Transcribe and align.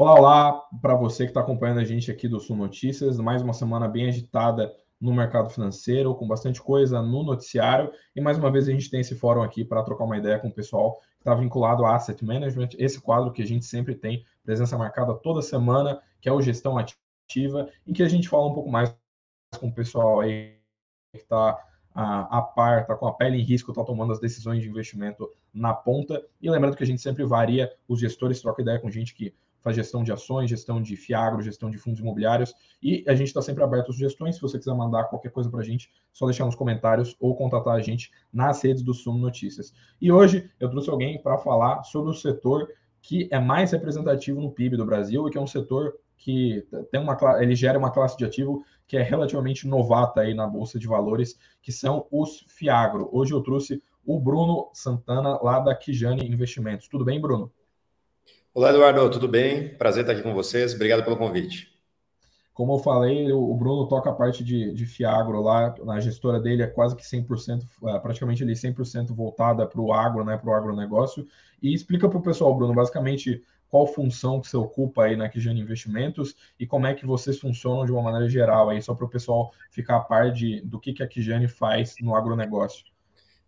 Olá, 0.00 0.14
olá 0.14 0.52
para 0.80 0.94
você 0.94 1.24
que 1.24 1.30
está 1.30 1.40
acompanhando 1.40 1.80
a 1.80 1.84
gente 1.84 2.10
aqui 2.10 2.26
do 2.26 2.40
Sul 2.40 2.56
Notícias, 2.56 3.18
mais 3.18 3.42
uma 3.42 3.52
semana 3.52 3.86
bem 3.86 4.08
agitada 4.08 4.74
no 4.98 5.12
mercado 5.12 5.50
financeiro, 5.50 6.14
com 6.14 6.26
bastante 6.26 6.58
coisa 6.58 7.02
no 7.02 7.22
noticiário. 7.22 7.92
E 8.16 8.18
mais 8.18 8.38
uma 8.38 8.50
vez 8.50 8.66
a 8.66 8.72
gente 8.72 8.88
tem 8.88 9.00
esse 9.00 9.14
fórum 9.14 9.42
aqui 9.42 9.62
para 9.62 9.82
trocar 9.82 10.04
uma 10.04 10.16
ideia 10.16 10.38
com 10.38 10.48
o 10.48 10.54
pessoal 10.54 10.94
que 10.94 11.18
está 11.18 11.34
vinculado 11.34 11.84
a 11.84 11.94
Asset 11.94 12.24
Management, 12.24 12.70
esse 12.78 12.98
quadro 12.98 13.30
que 13.30 13.42
a 13.42 13.46
gente 13.46 13.66
sempre 13.66 13.94
tem 13.94 14.24
presença 14.42 14.78
marcada 14.78 15.12
toda 15.12 15.42
semana, 15.42 16.00
que 16.18 16.30
é 16.30 16.32
o 16.32 16.40
Gestão 16.40 16.78
Ativa, 16.78 17.68
em 17.86 17.92
que 17.92 18.02
a 18.02 18.08
gente 18.08 18.26
fala 18.26 18.46
um 18.46 18.54
pouco 18.54 18.70
mais 18.70 18.96
com 19.58 19.68
o 19.68 19.74
pessoal 19.74 20.20
aí 20.20 20.56
que 21.12 21.20
está 21.20 21.62
a, 21.94 22.38
a 22.38 22.40
par, 22.40 22.80
está 22.80 22.96
com 22.96 23.06
a 23.06 23.12
pele 23.12 23.36
em 23.36 23.42
risco, 23.42 23.70
está 23.70 23.84
tomando 23.84 24.14
as 24.14 24.18
decisões 24.18 24.62
de 24.62 24.68
investimento 24.70 25.28
na 25.52 25.74
ponta. 25.74 26.24
E 26.40 26.48
lembrando 26.48 26.74
que 26.74 26.84
a 26.84 26.86
gente 26.86 27.02
sempre 27.02 27.22
varia, 27.22 27.70
os 27.86 28.00
gestores 28.00 28.40
troca 28.40 28.62
ideia 28.62 28.78
com 28.78 28.90
gente 28.90 29.14
que 29.14 29.34
faz 29.62 29.76
gestão 29.76 30.02
de 30.02 30.12
ações, 30.12 30.50
gestão 30.50 30.80
de 30.80 30.96
fiagro, 30.96 31.42
gestão 31.42 31.70
de 31.70 31.78
fundos 31.78 32.00
imobiliários, 32.00 32.54
e 32.82 33.04
a 33.06 33.14
gente 33.14 33.28
está 33.28 33.42
sempre 33.42 33.62
aberto 33.62 33.90
às 33.90 33.94
sugestões. 33.94 34.36
Se 34.36 34.40
você 34.40 34.58
quiser 34.58 34.74
mandar 34.74 35.04
qualquer 35.04 35.30
coisa 35.30 35.50
para 35.50 35.60
a 35.60 35.64
gente, 35.64 35.90
só 36.12 36.26
deixar 36.26 36.44
nos 36.44 36.54
comentários 36.54 37.16
ou 37.20 37.36
contatar 37.36 37.74
a 37.74 37.80
gente 37.80 38.10
nas 38.32 38.62
redes 38.62 38.82
do 38.82 38.94
Sumo 38.94 39.18
Notícias. 39.18 39.72
E 40.00 40.10
hoje 40.10 40.50
eu 40.58 40.70
trouxe 40.70 40.90
alguém 40.90 41.20
para 41.22 41.38
falar 41.38 41.82
sobre 41.84 42.10
o 42.10 42.14
setor 42.14 42.68
que 43.02 43.28
é 43.30 43.38
mais 43.38 43.72
representativo 43.72 44.40
no 44.40 44.50
PIB 44.50 44.76
do 44.76 44.84
Brasil 44.84 45.26
e 45.26 45.30
que 45.30 45.38
é 45.38 45.40
um 45.40 45.46
setor 45.46 45.94
que 46.16 46.66
tem 46.90 47.00
uma 47.00 47.16
ele 47.40 47.54
gera 47.54 47.78
uma 47.78 47.90
classe 47.90 48.16
de 48.16 48.26
ativo 48.26 48.62
que 48.86 48.96
é 48.96 49.02
relativamente 49.02 49.66
novata 49.66 50.20
aí 50.20 50.34
na 50.34 50.46
bolsa 50.46 50.78
de 50.78 50.86
valores, 50.86 51.38
que 51.62 51.72
são 51.72 52.06
os 52.10 52.44
Fiagro. 52.48 53.08
Hoje 53.12 53.32
eu 53.32 53.40
trouxe 53.40 53.82
o 54.04 54.18
Bruno 54.18 54.68
Santana 54.74 55.38
lá 55.40 55.60
da 55.60 55.74
Kijane 55.74 56.26
Investimentos. 56.26 56.88
Tudo 56.88 57.04
bem, 57.04 57.20
Bruno? 57.20 57.52
Olá, 58.52 58.70
Eduardo, 58.70 59.08
tudo 59.10 59.28
bem? 59.28 59.68
Prazer 59.76 60.00
estar 60.00 60.12
aqui 60.12 60.22
com 60.22 60.34
vocês. 60.34 60.74
Obrigado 60.74 61.04
pelo 61.04 61.16
convite. 61.16 61.70
Como 62.52 62.74
eu 62.74 62.78
falei, 62.80 63.30
o 63.30 63.54
Bruno 63.54 63.86
toca 63.86 64.10
a 64.10 64.12
parte 64.12 64.42
de, 64.42 64.74
de 64.74 64.86
Fiagro 64.86 65.40
lá, 65.40 65.72
na 65.84 66.00
gestora 66.00 66.40
dele 66.40 66.64
é 66.64 66.66
quase 66.66 66.96
que 66.96 67.04
100%, 67.04 67.62
é, 67.84 67.98
praticamente 68.00 68.42
ele 68.42 68.54
100% 68.54 69.14
voltada 69.14 69.64
para 69.68 69.80
o 69.80 69.92
agro, 69.92 70.24
né, 70.24 70.36
para 70.36 70.50
o 70.50 70.52
agronegócio. 70.52 71.28
E 71.62 71.72
explica 71.72 72.08
para 72.08 72.18
o 72.18 72.22
pessoal, 72.22 72.52
Bruno, 72.52 72.74
basicamente 72.74 73.40
qual 73.68 73.86
função 73.86 74.40
que 74.40 74.48
você 74.48 74.56
ocupa 74.56 75.04
aí 75.04 75.14
na 75.14 75.28
Kijane 75.28 75.60
Investimentos 75.60 76.34
e 76.58 76.66
como 76.66 76.88
é 76.88 76.94
que 76.94 77.06
vocês 77.06 77.38
funcionam 77.38 77.86
de 77.86 77.92
uma 77.92 78.02
maneira 78.02 78.28
geral 78.28 78.68
aí, 78.68 78.82
só 78.82 78.94
para 78.96 79.06
o 79.06 79.08
pessoal 79.08 79.52
ficar 79.70 79.96
a 79.96 80.00
par 80.00 80.32
de, 80.32 80.60
do 80.62 80.80
que, 80.80 80.92
que 80.92 81.04
a 81.04 81.06
Kijane 81.06 81.46
faz 81.46 81.94
no 82.00 82.16
agronegócio. 82.16 82.84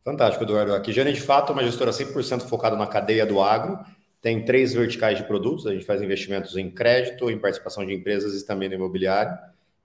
Fantástico, 0.05 0.45
Eduardo. 0.45 0.75
A 0.75 0.80
Kijane, 0.80 1.12
de 1.12 1.20
fato, 1.20 1.50
é 1.50 1.55
uma 1.55 1.64
gestora 1.64 1.91
100% 1.91 2.42
focada 2.42 2.77
na 2.77 2.86
cadeia 2.86 3.27
do 3.27 3.41
agro, 3.41 3.84
tem 4.23 4.45
três 4.45 4.73
verticais 4.73 5.19
de 5.19 5.25
produtos, 5.25 5.67
a 5.67 5.75
gente 5.75 5.84
faz 5.84 6.01
investimentos 6.01 6.56
em 6.56 6.70
crédito, 6.70 7.28
em 7.28 7.39
participação 7.39 7.84
de 7.84 7.92
empresas 7.92 8.41
e 8.41 8.47
também 8.47 8.69
no 8.69 8.77
imobiliário. 8.77 9.37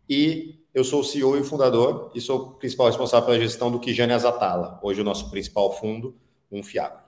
E 0.07 0.59
eu 0.73 0.83
sou 0.83 1.01
o 1.01 1.03
CEO 1.03 1.35
e 1.37 1.43
fundador 1.43 2.11
e 2.13 2.21
sou 2.21 2.39
o 2.39 2.51
principal 2.51 2.85
responsável 2.85 3.25
pela 3.25 3.39
gestão 3.39 3.71
do 3.71 3.79
Kijane 3.79 4.13
Azatala, 4.13 4.79
hoje 4.83 5.01
o 5.01 5.03
nosso 5.03 5.31
principal 5.31 5.73
fundo, 5.73 6.15
um 6.51 6.61
Fiagro. 6.61 6.99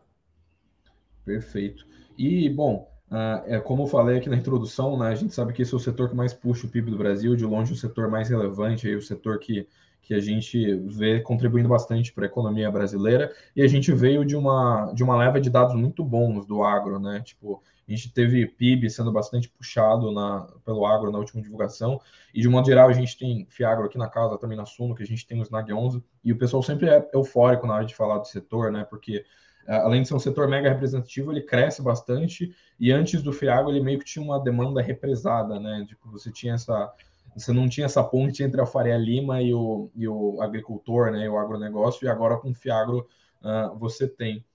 Perfeito. 1.24 1.86
E, 2.18 2.50
bom, 2.50 2.92
uh, 3.12 3.44
é, 3.46 3.60
como 3.60 3.84
eu 3.84 3.88
falei 3.88 4.18
aqui 4.18 4.28
na 4.28 4.36
introdução, 4.36 4.98
né, 4.98 5.10
a 5.10 5.16
gente 5.16 5.34
sabe 5.34 5.54
que 5.54 5.62
esse 5.62 5.72
é 5.72 5.78
o 5.78 5.80
setor 5.80 6.10
que 6.10 6.16
mais 6.16 6.34
puxa 6.34 6.66
o 6.66 6.70
PIB 6.70 6.90
do 6.90 6.98
Brasil, 6.98 7.36
de 7.36 7.46
longe 7.46 7.74
o 7.74 7.76
setor 7.76 8.10
mais 8.10 8.28
relevante, 8.28 8.88
aí, 8.88 8.96
o 8.96 9.02
setor 9.04 9.38
que 9.38 9.68
que 10.10 10.16
a 10.16 10.20
gente 10.20 10.74
vê 10.88 11.20
contribuindo 11.20 11.70
bastante 11.70 12.12
para 12.12 12.26
a 12.26 12.26
economia 12.26 12.72
brasileira, 12.72 13.32
e 13.56 13.62
a 13.62 13.68
gente 13.68 13.92
veio 13.92 14.26
de 14.26 14.36
uma, 14.36 14.92
de 14.92 15.04
uma 15.04 15.16
leva 15.16 15.40
de 15.40 15.52
dados 15.52 15.76
muito 15.76 16.04
bons 16.04 16.48
do 16.48 16.64
agro, 16.64 17.00
né? 17.00 17.22
Tipo, 17.24 17.62
a 17.88 17.92
gente 17.92 18.12
teve 18.12 18.48
PIB 18.48 18.90
sendo 18.90 19.12
bastante 19.12 19.48
puxado 19.48 20.12
na, 20.12 20.48
pelo 20.66 20.84
agro 20.84 21.12
na 21.12 21.20
última 21.20 21.44
divulgação, 21.44 22.02
e 22.34 22.42
de 22.42 22.50
modo 22.50 22.66
geral 22.66 22.90
a 22.90 22.92
gente 22.92 23.16
tem 23.20 23.46
Fiagro 23.52 23.86
aqui 23.86 24.00
na 24.00 24.10
casa, 24.10 24.36
também 24.40 24.58
na 24.58 24.66
Suno, 24.66 24.96
que 24.96 25.04
a 25.04 25.06
gente 25.06 25.28
tem 25.28 25.40
o 25.40 25.44
Snag 25.44 25.72
11, 25.72 26.04
e 26.24 26.34
o 26.34 26.38
pessoal 26.40 26.64
sempre 26.64 26.90
é 26.90 27.08
eufórico 27.14 27.68
na 27.68 27.76
hora 27.76 27.86
de 27.86 27.94
falar 27.94 28.18
do 28.18 28.26
setor, 28.26 28.72
né? 28.72 28.84
Porque 28.90 29.24
além 29.68 30.02
de 30.02 30.08
ser 30.08 30.16
um 30.16 30.20
setor 30.20 30.48
mega 30.48 30.70
representativo, 30.70 31.32
ele 31.32 31.42
cresce 31.42 31.84
bastante, 31.84 32.52
e 32.80 32.92
antes 32.92 33.22
do 33.22 33.32
Fiagro 33.32 33.70
ele 33.70 33.80
meio 33.80 34.00
que 34.00 34.06
tinha 34.06 34.26
uma 34.26 34.40
demanda 34.40 34.82
represada, 34.82 35.60
né? 35.60 35.86
Tipo, 35.88 36.10
você 36.10 36.32
tinha 36.32 36.56
essa 36.56 36.92
você 37.40 37.54
não 37.54 37.70
tinha 37.70 37.86
essa 37.86 38.04
ponte 38.04 38.44
entre 38.44 38.60
a 38.62 38.66
Faria 38.66 38.98
Lima 38.98 39.42
e 39.42 39.54
o, 39.54 39.90
e 39.96 40.08
o 40.08 40.42
agricultor, 40.42 41.12
né, 41.12 41.26
e 41.26 41.30
o 41.30 41.38
agronegócio, 41.38 42.06
e 42.06 42.10
agora 42.10 42.38
com 42.38 42.52
o 42.52 42.56
Fiagro 42.56 43.08
uh, 43.42 43.78
você 43.78 44.08
tem. 44.08 44.46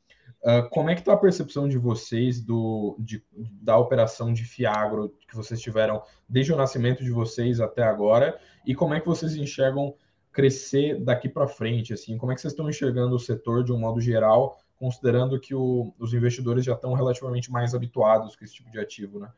Uh, 0.43 0.69
como 0.69 0.91
é 0.91 0.95
que 0.95 1.00
está 1.00 1.15
a 1.15 1.19
percepção 1.19 1.67
de 1.67 1.78
vocês 1.78 2.41
do, 2.41 2.97
de, 2.99 3.25
da 3.33 3.78
operação 3.78 4.33
de 4.33 4.45
Fiagro 4.45 5.15
que 5.27 5.34
vocês 5.34 5.61
tiveram 5.61 6.03
desde 6.28 6.53
o 6.53 6.56
nascimento 6.56 7.03
de 7.03 7.11
vocês 7.11 7.61
até 7.61 7.83
agora? 7.83 8.39
E 8.67 8.75
como 8.75 8.93
é 8.93 9.01
que 9.01 9.06
vocês 9.06 9.34
enxergam 9.37 9.95
crescer 10.31 11.01
daqui 11.01 11.28
para 11.28 11.49
frente? 11.49 11.95
Assim, 11.95 12.19
como 12.19 12.33
é 12.33 12.34
que 12.34 12.43
vocês 12.43 12.53
estão 12.53 12.69
enxergando 12.69 13.16
o 13.16 13.19
setor 13.19 13.65
de 13.65 13.72
um 13.72 13.78
modo 13.78 14.01
geral, 14.01 14.59
considerando 14.77 15.41
que 15.41 15.55
o, 15.55 15.95
os 15.99 16.12
investidores 16.12 16.65
já 16.65 16.75
estão 16.75 16.93
relativamente 16.93 17.51
mais 17.51 17.75
habituados 17.75 18.37
com 18.37 18.45
esse 18.45 18.55
tipo 18.55 18.71
de 18.71 18.78
ativo, 18.78 19.19
né? 19.19 19.31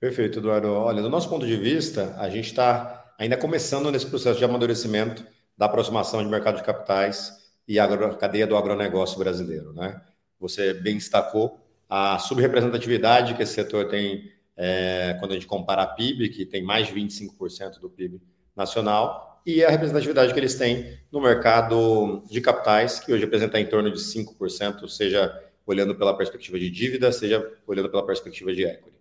Perfeito, 0.00 0.38
Eduardo. 0.38 0.72
Olha, 0.72 1.02
do 1.02 1.10
nosso 1.10 1.28
ponto 1.28 1.46
de 1.46 1.56
vista, 1.58 2.16
a 2.18 2.30
gente 2.30 2.46
está 2.46 3.12
ainda 3.18 3.36
começando 3.36 3.92
nesse 3.92 4.06
processo 4.06 4.38
de 4.38 4.44
amadurecimento 4.46 5.22
da 5.58 5.66
aproximação 5.66 6.24
de 6.24 6.30
mercado 6.30 6.56
de 6.56 6.62
capitais 6.62 7.38
e 7.68 7.78
a 7.78 8.16
cadeia 8.16 8.46
do 8.46 8.56
agronegócio 8.56 9.18
brasileiro. 9.18 9.74
Né? 9.74 10.00
Você 10.40 10.72
bem 10.72 10.94
destacou 10.94 11.60
a 11.86 12.18
subrepresentatividade 12.18 13.34
que 13.34 13.42
esse 13.42 13.52
setor 13.52 13.90
tem 13.90 14.32
é, 14.56 15.18
quando 15.20 15.32
a 15.32 15.34
gente 15.34 15.46
compara 15.46 15.82
a 15.82 15.86
PIB, 15.86 16.30
que 16.30 16.46
tem 16.46 16.62
mais 16.62 16.86
de 16.86 16.94
25% 16.94 17.78
do 17.78 17.90
PIB 17.90 18.22
nacional, 18.56 19.42
e 19.44 19.62
a 19.62 19.68
representatividade 19.68 20.32
que 20.32 20.40
eles 20.40 20.54
têm 20.54 20.98
no 21.12 21.20
mercado 21.20 22.22
de 22.30 22.40
capitais, 22.40 23.00
que 23.00 23.12
hoje 23.12 23.24
representa 23.24 23.60
em 23.60 23.66
torno 23.66 23.90
de 23.90 23.98
5%, 23.98 24.88
seja 24.88 25.38
olhando 25.66 25.94
pela 25.94 26.16
perspectiva 26.16 26.58
de 26.58 26.70
dívida, 26.70 27.12
seja 27.12 27.46
olhando 27.66 27.90
pela 27.90 28.04
perspectiva 28.06 28.50
de 28.54 28.64
equity. 28.64 28.99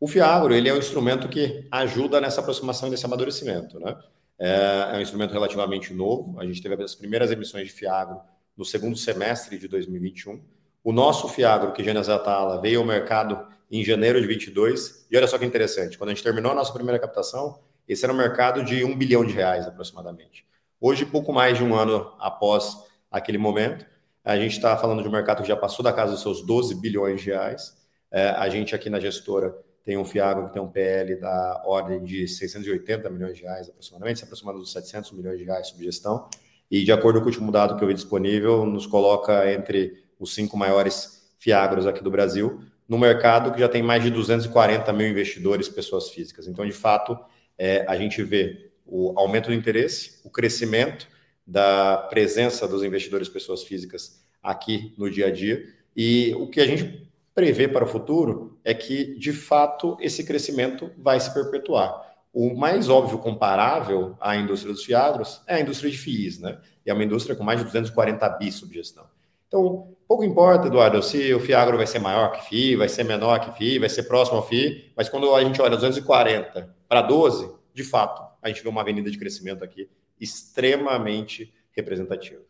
O 0.00 0.06
Fiagro 0.06 0.54
ele 0.54 0.68
é 0.68 0.74
um 0.74 0.78
instrumento 0.78 1.28
que 1.28 1.66
ajuda 1.70 2.20
nessa 2.20 2.40
aproximação 2.40 2.88
e 2.88 2.90
nesse 2.92 3.04
amadurecimento. 3.04 3.80
Né? 3.80 3.96
É, 4.38 4.90
é 4.92 4.98
um 4.98 5.00
instrumento 5.00 5.32
relativamente 5.32 5.92
novo. 5.92 6.38
A 6.38 6.46
gente 6.46 6.62
teve 6.62 6.80
as 6.82 6.94
primeiras 6.94 7.32
emissões 7.32 7.66
de 7.66 7.72
Fiagro 7.72 8.20
no 8.56 8.64
segundo 8.64 8.96
semestre 8.96 9.58
de 9.58 9.66
2021. 9.66 10.40
O 10.84 10.92
nosso 10.92 11.28
Fiagro, 11.28 11.72
que 11.72 11.82
Gênesis 11.82 12.08
Atala, 12.08 12.60
veio 12.60 12.80
ao 12.80 12.86
mercado 12.86 13.44
em 13.70 13.84
janeiro 13.84 14.20
de 14.20 14.26
22. 14.26 15.06
E 15.10 15.16
olha 15.16 15.26
só 15.26 15.36
que 15.36 15.44
interessante, 15.44 15.98
quando 15.98 16.10
a 16.10 16.14
gente 16.14 16.22
terminou 16.22 16.52
a 16.52 16.54
nossa 16.54 16.72
primeira 16.72 16.98
captação, 16.98 17.58
esse 17.88 18.04
era 18.04 18.12
um 18.12 18.16
mercado 18.16 18.64
de 18.64 18.84
um 18.84 18.96
bilhão 18.96 19.24
de 19.24 19.32
reais 19.32 19.66
aproximadamente. 19.66 20.46
Hoje, 20.80 21.04
pouco 21.04 21.32
mais 21.32 21.58
de 21.58 21.64
um 21.64 21.74
ano 21.74 22.12
após 22.20 22.76
aquele 23.10 23.38
momento, 23.38 23.84
a 24.24 24.36
gente 24.36 24.52
está 24.52 24.76
falando 24.76 25.02
de 25.02 25.08
um 25.08 25.12
mercado 25.12 25.42
que 25.42 25.48
já 25.48 25.56
passou 25.56 25.82
da 25.82 25.92
casa 25.92 26.12
dos 26.12 26.22
seus 26.22 26.46
12 26.46 26.76
bilhões 26.76 27.20
de 27.20 27.30
reais. 27.30 27.76
É, 28.10 28.28
a 28.30 28.48
gente 28.48 28.74
aqui 28.74 28.88
na 28.88 29.00
gestora 29.00 29.56
tem 29.88 29.96
um 29.96 30.04
Fiagro 30.04 30.48
que 30.48 30.52
tem 30.52 30.60
um 30.60 30.68
PL 30.68 31.16
da 31.16 31.62
ordem 31.64 32.04
de 32.04 32.28
680 32.28 33.08
milhões 33.08 33.38
de 33.38 33.44
reais 33.44 33.70
aproximadamente, 33.70 34.18
se 34.18 34.24
aproximando 34.26 34.58
dos 34.58 34.70
700 34.70 35.12
milhões 35.12 35.38
de 35.38 35.44
reais 35.46 35.68
sob 35.68 35.82
gestão, 35.82 36.28
e 36.70 36.84
de 36.84 36.92
acordo 36.92 37.20
com 37.20 37.24
o 37.24 37.28
último 37.28 37.50
dado 37.50 37.74
que 37.74 37.82
eu 37.82 37.88
vi 37.88 37.94
disponível, 37.94 38.66
nos 38.66 38.86
coloca 38.86 39.50
entre 39.50 40.04
os 40.20 40.34
cinco 40.34 40.58
maiores 40.58 41.32
Fiagros 41.38 41.86
aqui 41.86 42.04
do 42.04 42.10
Brasil, 42.10 42.60
no 42.86 42.98
mercado 42.98 43.50
que 43.50 43.60
já 43.60 43.66
tem 43.66 43.82
mais 43.82 44.02
de 44.02 44.10
240 44.10 44.92
mil 44.92 45.08
investidores, 45.08 45.70
pessoas 45.70 46.10
físicas. 46.10 46.46
Então, 46.46 46.66
de 46.66 46.72
fato, 46.72 47.18
é, 47.56 47.86
a 47.88 47.96
gente 47.96 48.22
vê 48.22 48.70
o 48.84 49.18
aumento 49.18 49.46
do 49.46 49.54
interesse, 49.54 50.20
o 50.22 50.28
crescimento 50.28 51.08
da 51.46 51.96
presença 52.10 52.68
dos 52.68 52.84
investidores, 52.84 53.26
pessoas 53.26 53.62
físicas 53.62 54.22
aqui 54.42 54.92
no 54.98 55.10
dia 55.10 55.28
a 55.28 55.30
dia, 55.30 55.64
e 55.96 56.34
o 56.34 56.46
que 56.46 56.60
a 56.60 56.66
gente 56.66 57.07
prevê 57.38 57.68
para 57.68 57.84
o 57.84 57.86
futuro 57.86 58.58
é 58.64 58.74
que, 58.74 59.14
de 59.16 59.32
fato, 59.32 59.96
esse 60.00 60.24
crescimento 60.24 60.90
vai 60.98 61.20
se 61.20 61.32
perpetuar. 61.32 62.18
O 62.32 62.56
mais 62.56 62.88
óbvio 62.88 63.16
comparável 63.18 64.16
à 64.20 64.34
indústria 64.34 64.72
dos 64.72 64.84
fiagros 64.84 65.40
é 65.46 65.54
a 65.54 65.60
indústria 65.60 65.88
de 65.88 65.96
FIIs, 65.96 66.40
né? 66.40 66.58
E 66.84 66.90
é 66.90 66.92
uma 66.92 67.04
indústria 67.04 67.36
com 67.36 67.44
mais 67.44 67.60
de 67.60 67.66
240 67.66 68.28
bi 68.30 68.50
sob 68.50 68.74
gestão. 68.74 69.04
Então, 69.46 69.94
pouco 70.08 70.24
importa, 70.24 70.66
Eduardo, 70.66 71.00
se 71.00 71.32
o 71.32 71.38
fiagro 71.38 71.76
vai 71.76 71.86
ser 71.86 72.00
maior 72.00 72.32
que 72.32 72.48
FII, 72.48 72.74
vai 72.74 72.88
ser 72.88 73.04
menor 73.04 73.38
que 73.38 73.56
FII, 73.56 73.78
vai 73.78 73.88
ser 73.88 74.02
próximo 74.02 74.38
ao 74.38 74.48
FII, 74.48 74.92
mas 74.96 75.08
quando 75.08 75.32
a 75.32 75.44
gente 75.44 75.62
olha 75.62 75.76
240 75.76 76.74
para 76.88 77.02
12, 77.02 77.54
de 77.72 77.84
fato, 77.84 78.20
a 78.42 78.48
gente 78.48 78.64
vê 78.64 78.68
uma 78.68 78.80
avenida 78.80 79.12
de 79.12 79.16
crescimento 79.16 79.62
aqui 79.62 79.88
extremamente 80.20 81.54
representativa. 81.70 82.47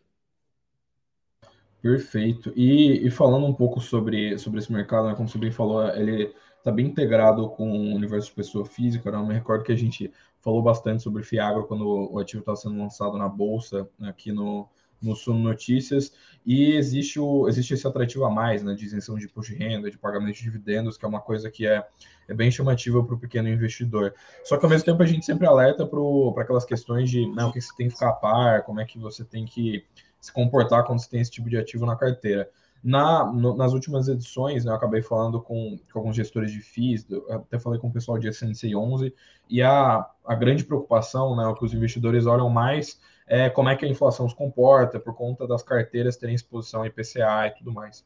Perfeito. 1.81 2.53
E, 2.57 3.07
e, 3.07 3.11
falando 3.11 3.47
um 3.47 3.55
pouco 3.55 3.81
sobre, 3.81 4.37
sobre 4.39 4.59
esse 4.59 4.73
mercado, 4.73 5.09
né, 5.09 5.15
como 5.15 5.29
você 5.29 5.39
bem 5.39 5.53
falou, 5.53 5.87
ele 5.95 6.35
está 6.57 6.73
bem 6.73 6.87
integrado 6.87 7.49
com 7.51 7.71
o 7.71 7.95
universo 7.95 8.29
de 8.29 8.35
pessoa 8.35 8.67
física. 8.67 9.11
Né? 9.11 9.19
Eu 9.19 9.27
me 9.27 9.35
recordo 9.35 9.65
que 9.65 9.73
a 9.73 9.77
gente 9.77 10.13
falou 10.41 10.63
bastante 10.63 11.03
sobre 11.03 11.23
Fiagro 11.23 11.67
quando 11.67 12.13
o 12.13 12.19
ativo 12.19 12.41
estava 12.41 12.57
sendo 12.57 12.79
lançado 12.79 13.17
na 13.17 13.29
bolsa 13.29 13.89
aqui 14.01 14.33
no, 14.33 14.69
no 15.01 15.15
Suno 15.15 15.39
Notícias, 15.39 16.13
e 16.45 16.73
existe, 16.73 17.21
o, 17.21 17.49
existe 17.49 17.75
esse 17.75 17.87
atrativo 17.87 18.25
a 18.25 18.31
mais, 18.31 18.63
né, 18.63 18.75
de 18.75 18.85
isenção 18.85 19.17
de 19.17 19.27
imposto 19.27 19.53
de 19.53 19.59
renda, 19.59 19.91
de 19.91 19.99
pagamento 19.99 20.37
de 20.37 20.43
dividendos, 20.43 20.97
que 20.97 21.05
é 21.05 21.09
uma 21.09 21.21
coisa 21.21 21.51
que 21.51 21.67
é, 21.67 21.87
é 22.27 22.35
bem 22.35 22.51
chamativa 22.51 23.03
para 23.05 23.15
o 23.15 23.19
pequeno 23.19 23.49
investidor. 23.49 24.15
Só 24.45 24.57
que, 24.57 24.65
ao 24.65 24.71
mesmo 24.71 24.85
tempo, 24.85 25.03
a 25.03 25.07
gente 25.07 25.25
sempre 25.25 25.47
alerta 25.47 25.87
para 25.87 26.43
aquelas 26.43 26.65
questões 26.65 27.11
de 27.11 27.27
não, 27.27 27.51
o 27.51 27.53
que 27.53 27.61
você 27.61 27.75
tem 27.77 27.89
que 27.89 27.95
ficar 27.95 28.11
a 28.11 28.13
par, 28.13 28.63
como 28.65 28.81
é 28.81 28.85
que 28.85 28.99
você 28.99 29.25
tem 29.25 29.45
que 29.45 29.85
se 30.20 30.32
comportar 30.32 30.85
quando 30.85 31.00
você 31.00 31.09
tem 31.09 31.20
esse 31.20 31.31
tipo 31.31 31.49
de 31.49 31.56
ativo 31.56 31.87
na 31.87 31.97
carteira. 31.97 32.50
Na, 32.82 33.25
no, 33.32 33.56
nas 33.56 33.73
últimas 33.73 34.06
edições, 34.06 34.65
né, 34.65 34.70
eu 34.70 34.76
acabei 34.76 35.03
falando 35.03 35.41
com, 35.41 35.79
com, 35.93 35.99
alguns 35.99 36.15
gestores 36.15 36.53
de 36.53 36.61
FIIs, 36.61 37.06
até 37.29 37.59
falei 37.59 37.81
com 37.81 37.88
o 37.88 37.93
pessoal 37.93 38.19
de 38.19 38.29
SNC 38.29 38.75
11, 38.75 39.12
e 39.50 39.62
a, 39.62 40.09
a 40.25 40.35
grande 40.35 40.65
preocupação, 40.65 41.37
né, 41.37 41.44
o 41.47 41.55
que 41.55 41.65
os 41.65 41.75
investidores 41.75 42.26
olham 42.26 42.49
mais 42.49 43.00
é 43.26 43.50
como 43.50 43.69
é 43.69 43.76
que 43.76 43.85
a 43.85 43.88
inflação 43.88 44.29
se 44.29 44.35
comporta 44.35 44.99
por 44.99 45.15
conta 45.15 45.47
das 45.47 45.62
carteiras 45.62 46.17
terem 46.17 46.35
exposição 46.35 46.82
a 46.82 46.87
IPCA 46.87 47.49
e 47.49 47.59
tudo 47.59 47.73
mais. 47.73 48.05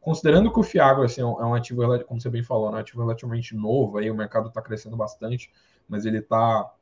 Considerando 0.00 0.52
que 0.52 0.58
o 0.58 0.62
Fiagro 0.62 1.04
assim, 1.04 1.20
é 1.20 1.24
um 1.24 1.54
é 1.54 1.58
ativo, 1.58 1.82
como 2.04 2.20
você 2.20 2.30
bem 2.30 2.42
falou, 2.42 2.70
é 2.70 2.72
um 2.72 2.76
ativo 2.76 3.02
relativamente 3.02 3.54
novo, 3.54 3.98
aí 3.98 4.10
o 4.10 4.14
mercado 4.14 4.48
está 4.48 4.62
crescendo 4.62 4.96
bastante, 4.96 5.50
mas 5.88 6.06
ele 6.06 6.18
está 6.18 6.72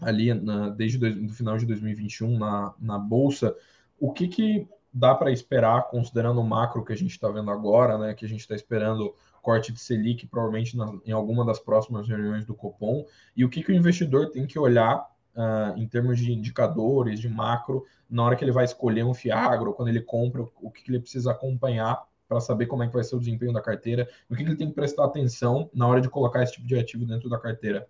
ali 0.00 0.32
na, 0.34 0.68
desde 0.68 1.04
o 1.04 1.30
final 1.30 1.56
de 1.56 1.66
2021 1.66 2.38
na, 2.38 2.74
na 2.78 2.98
bolsa. 2.98 3.56
O 3.98 4.12
que, 4.12 4.28
que 4.28 4.68
dá 4.92 5.14
para 5.14 5.30
esperar, 5.30 5.88
considerando 5.88 6.40
o 6.40 6.44
macro 6.44 6.84
que 6.84 6.92
a 6.92 6.96
gente 6.96 7.10
está 7.10 7.28
vendo 7.28 7.50
agora, 7.50 7.98
né, 7.98 8.14
que 8.14 8.24
a 8.24 8.28
gente 8.28 8.40
está 8.40 8.54
esperando 8.54 9.14
corte 9.42 9.72
de 9.72 9.78
Selic, 9.78 10.26
provavelmente 10.26 10.76
na, 10.76 10.92
em 11.04 11.12
alguma 11.12 11.44
das 11.44 11.60
próximas 11.60 12.08
reuniões 12.08 12.44
do 12.44 12.54
Copom, 12.54 13.04
e 13.36 13.44
o 13.44 13.48
que, 13.48 13.62
que 13.62 13.70
o 13.70 13.74
investidor 13.74 14.30
tem 14.30 14.46
que 14.46 14.58
olhar 14.58 14.98
uh, 15.36 15.78
em 15.78 15.86
termos 15.86 16.18
de 16.18 16.32
indicadores, 16.32 17.20
de 17.20 17.28
macro, 17.28 17.84
na 18.10 18.24
hora 18.24 18.34
que 18.34 18.42
ele 18.42 18.52
vai 18.52 18.64
escolher 18.64 19.04
um 19.04 19.14
Fiagro, 19.14 19.72
quando 19.72 19.88
ele 19.88 20.00
compra, 20.00 20.42
o 20.60 20.70
que, 20.70 20.82
que 20.82 20.90
ele 20.90 20.98
precisa 20.98 21.30
acompanhar 21.30 22.02
para 22.26 22.40
saber 22.40 22.66
como 22.66 22.82
é 22.82 22.88
que 22.88 22.94
vai 22.94 23.04
ser 23.04 23.14
o 23.14 23.20
desempenho 23.20 23.52
da 23.52 23.60
carteira, 23.60 24.08
o 24.28 24.34
que, 24.34 24.42
que 24.42 24.50
ele 24.50 24.56
tem 24.56 24.68
que 24.68 24.74
prestar 24.74 25.04
atenção 25.04 25.70
na 25.72 25.86
hora 25.86 26.00
de 26.00 26.08
colocar 26.08 26.42
esse 26.42 26.54
tipo 26.54 26.66
de 26.66 26.76
ativo 26.76 27.04
dentro 27.04 27.28
da 27.28 27.38
carteira. 27.38 27.86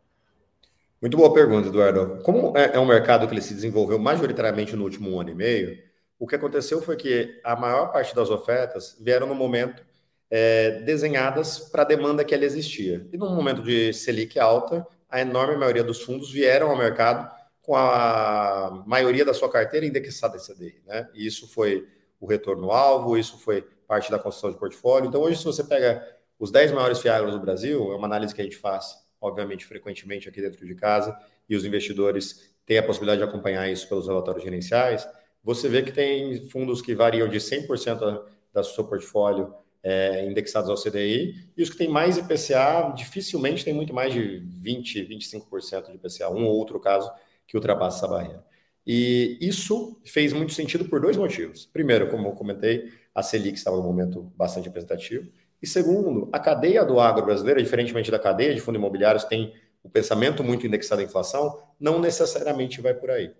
Muito 1.00 1.16
boa 1.16 1.32
pergunta, 1.32 1.68
Eduardo. 1.68 2.22
Como 2.22 2.56
é, 2.56 2.76
é 2.76 2.78
um 2.78 2.86
mercado 2.86 3.26
que 3.26 3.34
ele 3.34 3.40
se 3.40 3.54
desenvolveu 3.54 3.98
majoritariamente 3.98 4.74
no 4.74 4.84
último 4.84 5.18
ano 5.18 5.30
e 5.30 5.34
meio, 5.34 5.78
o 6.18 6.26
que 6.26 6.34
aconteceu 6.34 6.80
foi 6.80 6.96
que 6.96 7.40
a 7.44 7.54
maior 7.54 7.92
parte 7.92 8.14
das 8.14 8.30
ofertas 8.30 8.96
vieram 9.00 9.26
no 9.26 9.34
momento 9.34 9.84
é, 10.30 10.80
desenhadas 10.80 11.58
para 11.58 11.82
a 11.82 11.84
demanda 11.84 12.24
que 12.24 12.34
ela 12.34 12.44
existia. 12.44 13.06
E 13.12 13.18
no 13.18 13.30
momento 13.30 13.62
de 13.62 13.92
Selic 13.92 14.38
alta, 14.38 14.86
a 15.08 15.20
enorme 15.20 15.56
maioria 15.56 15.84
dos 15.84 16.02
fundos 16.02 16.30
vieram 16.30 16.70
ao 16.70 16.76
mercado 16.76 17.30
com 17.60 17.76
a 17.76 18.82
maioria 18.86 19.24
da 19.24 19.34
sua 19.34 19.50
carteira 19.50 19.84
indexada 19.84 20.36
em 20.36 20.40
CDI. 20.40 20.80
Né? 20.86 21.08
E 21.14 21.26
isso 21.26 21.48
foi 21.48 21.86
o 22.18 22.26
retorno-alvo, 22.26 23.18
isso 23.18 23.38
foi 23.38 23.62
parte 23.86 24.10
da 24.10 24.18
construção 24.18 24.50
de 24.50 24.58
portfólio. 24.58 25.08
Então, 25.08 25.20
hoje, 25.20 25.38
se 25.38 25.44
você 25.44 25.62
pega 25.62 26.04
os 26.38 26.50
10 26.50 26.72
maiores 26.72 27.00
fiagros 27.00 27.34
do 27.34 27.40
Brasil, 27.40 27.92
é 27.92 27.96
uma 27.96 28.06
análise 28.06 28.34
que 28.34 28.40
a 28.40 28.44
gente 28.44 28.56
faz, 28.56 28.96
obviamente, 29.20 29.66
frequentemente 29.66 30.28
aqui 30.28 30.40
dentro 30.40 30.66
de 30.66 30.74
casa, 30.74 31.16
e 31.48 31.54
os 31.54 31.64
investidores 31.64 32.52
têm 32.64 32.78
a 32.78 32.82
possibilidade 32.82 33.22
de 33.22 33.28
acompanhar 33.28 33.70
isso 33.70 33.88
pelos 33.88 34.06
relatórios 34.06 34.42
gerenciais 34.42 35.06
você 35.46 35.68
vê 35.68 35.80
que 35.80 35.92
tem 35.92 36.48
fundos 36.48 36.82
que 36.82 36.92
variam 36.92 37.28
de 37.28 37.38
100% 37.38 38.20
da 38.52 38.64
seu 38.64 38.82
portfólio 38.82 39.54
é, 39.80 40.26
indexados 40.26 40.68
ao 40.68 40.76
CDI, 40.76 41.48
e 41.56 41.62
os 41.62 41.70
que 41.70 41.76
têm 41.76 41.86
mais 41.88 42.18
IPCA 42.18 42.92
dificilmente 42.96 43.64
tem 43.64 43.72
muito 43.72 43.94
mais 43.94 44.12
de 44.12 44.42
20%, 44.60 45.08
25% 45.08 45.86
de 45.86 45.94
IPCA, 45.94 46.28
um 46.30 46.44
ou 46.46 46.56
outro 46.56 46.80
caso 46.80 47.08
que 47.46 47.56
ultrapassa 47.56 47.98
essa 47.98 48.08
barreira. 48.08 48.44
E 48.84 49.38
isso 49.40 50.00
fez 50.04 50.32
muito 50.32 50.52
sentido 50.52 50.86
por 50.86 51.00
dois 51.00 51.16
motivos. 51.16 51.64
Primeiro, 51.66 52.10
como 52.10 52.26
eu 52.26 52.32
comentei, 52.32 52.92
a 53.14 53.22
Selic 53.22 53.56
estava 53.56 53.76
num 53.76 53.84
momento 53.84 54.22
bastante 54.36 54.64
representativo. 54.64 55.30
E 55.62 55.66
segundo, 55.66 56.28
a 56.32 56.40
cadeia 56.40 56.84
do 56.84 56.98
agro 56.98 57.24
brasileiro, 57.24 57.62
diferentemente 57.62 58.10
da 58.10 58.18
cadeia 58.18 58.52
de 58.52 58.60
fundos 58.60 58.80
imobiliários, 58.80 59.22
tem 59.22 59.54
o 59.80 59.88
pensamento 59.88 60.42
muito 60.42 60.66
indexado 60.66 61.00
à 61.02 61.04
inflação, 61.04 61.62
não 61.78 62.00
necessariamente 62.00 62.80
vai 62.80 62.94
por 62.94 63.10
aí. 63.10 63.32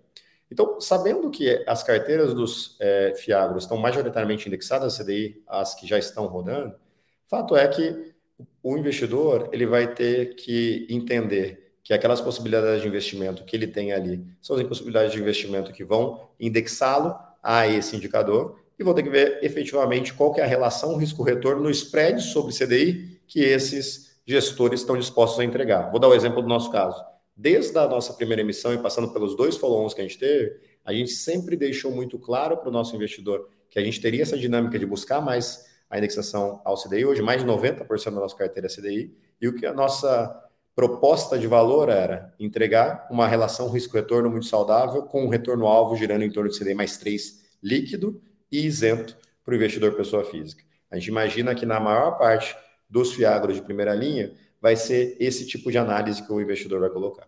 Então, 0.49 0.79
sabendo 0.79 1.29
que 1.29 1.63
as 1.67 1.83
carteiras 1.83 2.33
dos 2.33 2.77
é, 2.79 3.13
Fiagros 3.15 3.63
estão 3.63 3.77
majoritariamente 3.77 4.47
indexadas 4.47 4.99
a 4.99 5.03
CDI, 5.03 5.43
as 5.45 5.75
que 5.75 5.85
já 5.85 5.97
estão 5.99 6.25
rodando, 6.25 6.75
fato 7.27 7.55
é 7.55 7.67
que 7.67 8.13
o 8.63 8.77
investidor 8.77 9.49
ele 9.51 9.65
vai 9.65 9.93
ter 9.93 10.35
que 10.35 10.87
entender 10.89 11.73
que 11.83 11.93
aquelas 11.93 12.21
possibilidades 12.21 12.81
de 12.81 12.87
investimento 12.87 13.43
que 13.43 13.55
ele 13.55 13.67
tem 13.67 13.93
ali 13.93 14.25
são 14.41 14.55
as 14.55 14.63
possibilidades 14.63 15.11
de 15.11 15.19
investimento 15.19 15.71
que 15.71 15.83
vão 15.83 16.29
indexá-lo 16.39 17.15
a 17.41 17.67
esse 17.67 17.95
indicador 17.95 18.59
e 18.77 18.83
vão 18.83 18.93
ter 18.93 19.03
que 19.03 19.09
ver 19.09 19.39
efetivamente 19.41 20.13
qual 20.13 20.33
que 20.33 20.39
é 20.39 20.43
a 20.43 20.47
relação 20.47 20.97
risco-retorno 20.97 21.63
no 21.63 21.69
spread 21.71 22.21
sobre 22.21 22.53
CDI 22.53 23.19
que 23.27 23.39
esses 23.39 24.17
gestores 24.25 24.81
estão 24.81 24.97
dispostos 24.97 25.39
a 25.39 25.43
entregar. 25.43 25.89
Vou 25.89 25.99
dar 25.99 26.07
o 26.07 26.11
um 26.11 26.13
exemplo 26.13 26.41
do 26.41 26.47
nosso 26.47 26.71
caso 26.71 27.03
desde 27.37 27.77
a 27.77 27.87
nossa 27.87 28.13
primeira 28.13 28.41
emissão 28.41 28.73
e 28.73 28.77
passando 28.79 29.13
pelos 29.13 29.35
dois 29.35 29.55
follow-ons 29.55 29.93
que 29.93 30.01
a 30.01 30.03
gente 30.03 30.17
teve, 30.17 30.59
a 30.83 30.91
gente 30.91 31.11
sempre 31.11 31.55
deixou 31.55 31.91
muito 31.91 32.17
claro 32.17 32.57
para 32.57 32.69
o 32.69 32.71
nosso 32.71 32.95
investidor 32.95 33.47
que 33.69 33.77
a 33.77 33.83
gente 33.83 34.01
teria 34.01 34.23
essa 34.23 34.37
dinâmica 34.37 34.79
de 34.79 34.85
buscar 34.85 35.21
mais 35.21 35.65
a 35.89 35.97
indexação 35.97 36.61
ao 36.65 36.75
CDI. 36.75 37.05
Hoje, 37.05 37.21
mais 37.21 37.41
de 37.41 37.47
90% 37.47 38.05
da 38.05 38.11
nossa 38.21 38.35
carteira 38.35 38.67
é 38.67 38.69
CDI. 38.69 39.15
E 39.39 39.47
o 39.47 39.53
que 39.53 39.65
a 39.65 39.73
nossa 39.73 40.43
proposta 40.75 41.37
de 41.37 41.47
valor 41.47 41.89
era 41.89 42.33
entregar 42.39 43.07
uma 43.09 43.27
relação 43.27 43.69
risco-retorno 43.69 44.29
muito 44.29 44.45
saudável, 44.45 45.03
com 45.03 45.25
um 45.25 45.29
retorno-alvo 45.29 45.95
girando 45.95 46.23
em 46.23 46.31
torno 46.31 46.49
de 46.49 46.57
CDI 46.57 46.73
mais 46.73 46.97
3 46.97 47.45
líquido 47.61 48.21
e 48.51 48.65
isento 48.65 49.17
para 49.43 49.53
o 49.53 49.55
investidor 49.55 49.93
pessoa 49.93 50.23
física. 50.23 50.63
A 50.89 50.95
gente 50.95 51.07
imagina 51.07 51.53
que 51.53 51.65
na 51.65 51.79
maior 51.79 52.17
parte 52.17 52.55
dos 52.89 53.13
fiagros 53.13 53.55
de 53.55 53.61
primeira 53.61 53.93
linha, 53.93 54.33
vai 54.67 54.75
ser 54.75 55.15
esse 55.17 55.47
tipo 55.47 55.71
de 55.71 55.77
análise 55.77 56.21
que 56.21 56.29
o 56.29 56.41
investidor 56.41 56.81
vai 56.81 56.89
colocar. 56.89 57.25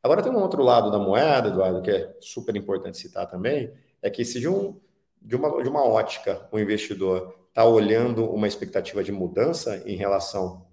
Agora 0.00 0.22
tem 0.22 0.30
um 0.30 0.38
outro 0.38 0.62
lado 0.62 0.88
da 0.88 1.00
moeda, 1.00 1.48
Eduardo, 1.48 1.82
que 1.82 1.90
é 1.90 2.14
super 2.20 2.54
importante 2.54 2.96
citar 2.96 3.26
também, 3.26 3.72
é 4.00 4.08
que 4.08 4.24
se 4.24 4.38
de, 4.38 4.46
um, 4.46 4.78
de, 5.20 5.34
uma, 5.34 5.60
de 5.64 5.68
uma 5.68 5.84
ótica 5.84 6.46
o 6.52 6.60
investidor 6.60 7.34
está 7.48 7.64
olhando 7.64 8.24
uma 8.30 8.46
expectativa 8.46 9.02
de 9.02 9.10
mudança 9.10 9.82
em 9.84 9.96
relação 9.96 10.64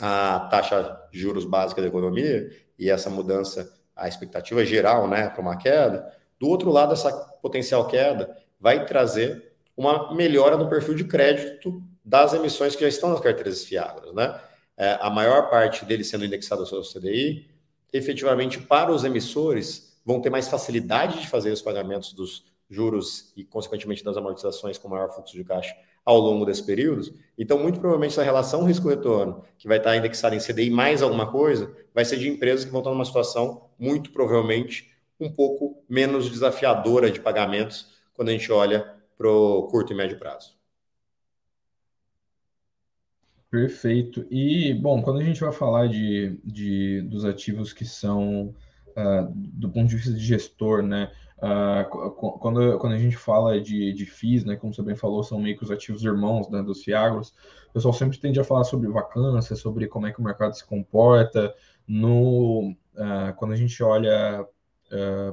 à 0.00 0.46
taxa 0.48 1.08
de 1.10 1.18
juros 1.18 1.44
básica 1.44 1.82
da 1.82 1.88
economia, 1.88 2.48
e 2.78 2.88
essa 2.88 3.10
mudança, 3.10 3.76
a 3.96 4.06
expectativa 4.06 4.64
geral 4.64 5.08
né, 5.08 5.30
para 5.30 5.42
uma 5.42 5.56
queda, 5.56 6.16
do 6.38 6.46
outro 6.46 6.70
lado, 6.70 6.92
essa 6.92 7.10
potencial 7.42 7.88
queda 7.88 8.38
vai 8.60 8.86
trazer 8.86 9.52
uma 9.76 10.14
melhora 10.14 10.56
no 10.56 10.68
perfil 10.68 10.94
de 10.94 11.02
crédito 11.02 11.82
das 12.04 12.34
emissões 12.34 12.76
que 12.76 12.82
já 12.82 12.88
estão 12.88 13.10
nas 13.10 13.20
carteiras 13.20 13.64
fiáveis, 13.64 14.14
né? 14.14 14.40
É, 14.80 14.96
a 14.98 15.10
maior 15.10 15.50
parte 15.50 15.84
deles 15.84 16.08
sendo 16.08 16.24
indexados 16.24 16.72
ao 16.72 16.80
CDI, 16.80 17.46
efetivamente 17.92 18.58
para 18.58 18.90
os 18.90 19.04
emissores 19.04 20.00
vão 20.06 20.22
ter 20.22 20.30
mais 20.30 20.48
facilidade 20.48 21.20
de 21.20 21.28
fazer 21.28 21.50
os 21.50 21.60
pagamentos 21.60 22.14
dos 22.14 22.46
juros 22.70 23.30
e, 23.36 23.44
consequentemente, 23.44 24.02
das 24.02 24.16
amortizações 24.16 24.78
com 24.78 24.88
maior 24.88 25.10
fluxo 25.10 25.36
de 25.36 25.44
caixa 25.44 25.76
ao 26.02 26.18
longo 26.18 26.46
desses 26.46 26.62
períodos. 26.62 27.12
Então, 27.36 27.58
muito 27.58 27.78
provavelmente, 27.78 28.12
essa 28.12 28.22
relação 28.22 28.64
risco-retorno, 28.64 29.44
que 29.58 29.68
vai 29.68 29.76
estar 29.76 29.94
indexada 29.94 30.34
em 30.34 30.38
CDI 30.38 30.70
mais 30.70 31.02
alguma 31.02 31.30
coisa, 31.30 31.70
vai 31.92 32.06
ser 32.06 32.16
de 32.16 32.30
empresas 32.30 32.64
que 32.64 32.70
vão 32.70 32.80
estar 32.80 32.90
numa 32.90 33.04
situação, 33.04 33.68
muito 33.78 34.10
provavelmente, 34.10 34.90
um 35.20 35.30
pouco 35.30 35.84
menos 35.90 36.30
desafiadora 36.30 37.10
de 37.10 37.20
pagamentos 37.20 37.92
quando 38.14 38.30
a 38.30 38.32
gente 38.32 38.50
olha 38.50 38.94
para 39.18 39.28
o 39.28 39.64
curto 39.64 39.92
e 39.92 39.96
médio 39.96 40.18
prazo. 40.18 40.59
Perfeito. 43.50 44.24
E, 44.30 44.72
bom, 44.74 45.02
quando 45.02 45.18
a 45.18 45.24
gente 45.24 45.40
vai 45.40 45.50
falar 45.50 45.88
de, 45.88 46.38
de 46.44 47.02
dos 47.02 47.24
ativos 47.24 47.72
que 47.72 47.84
são, 47.84 48.54
uh, 48.96 49.32
do 49.34 49.68
ponto 49.68 49.88
de 49.88 49.96
vista 49.96 50.12
de 50.12 50.20
gestor, 50.20 50.82
né? 50.82 51.10
Uh, 51.38 52.10
quando, 52.38 52.78
quando 52.78 52.92
a 52.92 52.98
gente 52.98 53.16
fala 53.16 53.60
de, 53.60 53.92
de 53.92 54.06
FIIs, 54.06 54.44
né, 54.44 54.56
como 54.56 54.72
você 54.72 54.82
bem 54.82 54.94
falou, 54.94 55.24
são 55.24 55.40
meio 55.40 55.56
que 55.56 55.64
os 55.64 55.70
ativos 55.70 56.04
irmãos 56.04 56.48
né, 56.50 56.62
dos 56.62 56.84
FIAGROS, 56.84 57.30
o 57.70 57.72
pessoal 57.72 57.94
sempre 57.94 58.18
tende 58.18 58.38
a 58.38 58.44
falar 58.44 58.62
sobre 58.62 58.88
vacância, 58.88 59.56
sobre 59.56 59.88
como 59.88 60.06
é 60.06 60.12
que 60.12 60.20
o 60.20 60.24
mercado 60.24 60.54
se 60.54 60.64
comporta. 60.64 61.52
No, 61.88 62.70
uh, 62.94 63.34
quando 63.36 63.52
a 63.52 63.56
gente 63.56 63.82
olha 63.82 64.46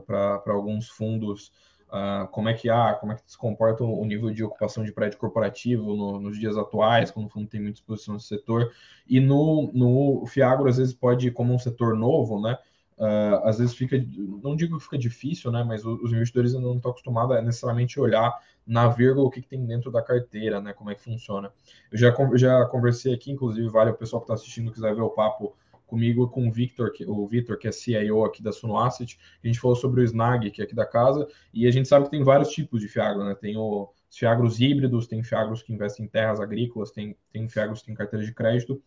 para 0.05 0.53
alguns 0.53 0.87
fundos 0.87 1.51
Uh, 1.87 2.27
como 2.27 2.49
é 2.49 2.53
que 2.53 2.69
há, 2.69 2.93
como 2.95 3.13
é 3.13 3.15
que 3.15 3.21
se 3.25 3.37
comporta 3.37 3.81
o 3.81 4.03
nível 4.03 4.29
de 4.29 4.43
ocupação 4.43 4.83
de 4.83 4.91
prédio 4.91 5.17
corporativo 5.17 5.95
no, 5.95 6.19
nos 6.19 6.37
dias 6.37 6.57
atuais, 6.57 7.11
quando 7.11 7.31
não 7.33 7.45
tem 7.45 7.61
muita 7.61 7.79
exposição 7.79 8.15
no 8.15 8.19
setor. 8.19 8.73
E 9.07 9.21
no, 9.21 9.71
no 9.73 10.25
Fiagro, 10.25 10.67
às 10.67 10.77
vezes, 10.77 10.93
pode, 10.93 11.31
como 11.31 11.53
um 11.53 11.59
setor 11.59 11.95
novo, 11.95 12.41
né? 12.41 12.57
Uh, 12.97 13.45
às 13.47 13.59
vezes 13.59 13.75
fica, 13.75 13.95
não 14.43 14.55
digo 14.55 14.77
que 14.77 14.83
fica 14.83 14.97
difícil, 14.97 15.51
né? 15.51 15.63
Mas 15.63 15.85
os 15.85 16.11
investidores 16.11 16.53
ainda 16.53 16.67
não 16.67 16.75
estão 16.75 16.91
acostumados 16.91 17.37
a 17.37 17.41
necessariamente 17.41 17.99
olhar 17.99 18.37
na 18.65 18.89
vírgula 18.89 19.27
o 19.27 19.29
que, 19.29 19.41
que, 19.41 19.47
tem 19.47 19.65
dentro 19.65 19.89
da 19.89 20.01
carteira, 20.01 20.59
né? 20.59 20.73
Como 20.73 20.89
é 20.89 20.95
que 20.95 21.01
funciona. 21.01 21.51
Eu 21.91 21.97
já, 21.97 22.13
já 22.33 22.65
conversei 22.65 23.13
aqui, 23.13 23.31
inclusive, 23.31 23.69
vale 23.69 23.91
o 23.91 23.93
pessoal 23.93 24.19
que 24.19 24.25
está 24.25 24.33
assistindo 24.33 24.71
quiser 24.71 24.93
ver 24.93 25.03
o 25.03 25.09
papo 25.09 25.55
comigo 25.87 26.27
com 26.27 26.47
o 26.47 26.51
Victor, 26.51 26.91
que, 26.91 27.05
o 27.05 27.25
Victor, 27.25 27.57
que 27.57 27.67
é 27.67 27.71
CIO 27.71 28.23
aqui 28.25 28.43
da 28.43 28.51
Suno 28.51 28.77
Asset. 28.77 29.17
A 29.43 29.47
gente 29.47 29.59
falou 29.59 29.75
sobre 29.75 30.01
o 30.01 30.03
Snag, 30.03 30.51
que 30.51 30.61
é 30.61 30.65
aqui 30.65 30.75
da 30.75 30.85
casa, 30.85 31.27
e 31.53 31.65
a 31.65 31.71
gente 31.71 31.87
sabe 31.87 32.05
que 32.05 32.11
tem 32.11 32.23
vários 32.23 32.49
tipos 32.49 32.81
de 32.81 32.87
Fiagro, 32.87 33.23
né? 33.23 33.33
Tem 33.33 33.57
o, 33.57 33.89
os 34.09 34.17
Fiagros 34.17 34.59
híbridos, 34.59 35.07
tem 35.07 35.23
Fiagros 35.23 35.63
que 35.63 35.73
investem 35.73 36.05
em 36.05 36.09
terras 36.09 36.39
agrícolas, 36.39 36.91
tem, 36.91 37.15
tem 37.31 37.47
Fiagros 37.49 37.79
que 37.79 37.87
têm 37.87 37.95
carteira 37.95 38.25
de 38.25 38.33
crédito. 38.33 38.79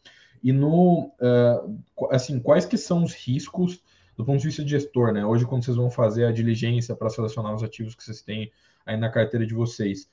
E 0.42 0.52
no, 0.52 1.12
uh, 1.20 2.08
assim, 2.10 2.38
quais 2.38 2.64
que 2.64 2.76
são 2.76 3.02
os 3.02 3.12
riscos 3.14 3.82
do 4.16 4.24
ponto 4.24 4.38
de 4.38 4.46
vista 4.46 4.62
de 4.62 4.70
gestor, 4.70 5.12
né? 5.12 5.24
Hoje, 5.24 5.46
quando 5.46 5.64
vocês 5.64 5.76
vão 5.76 5.90
fazer 5.90 6.26
a 6.26 6.32
diligência 6.32 6.94
para 6.94 7.08
selecionar 7.08 7.54
os 7.54 7.62
ativos 7.62 7.94
que 7.94 8.04
vocês 8.04 8.20
têm 8.20 8.52
aí 8.84 8.96
na 8.96 9.08
carteira 9.08 9.46
de 9.46 9.54
vocês, 9.54 10.10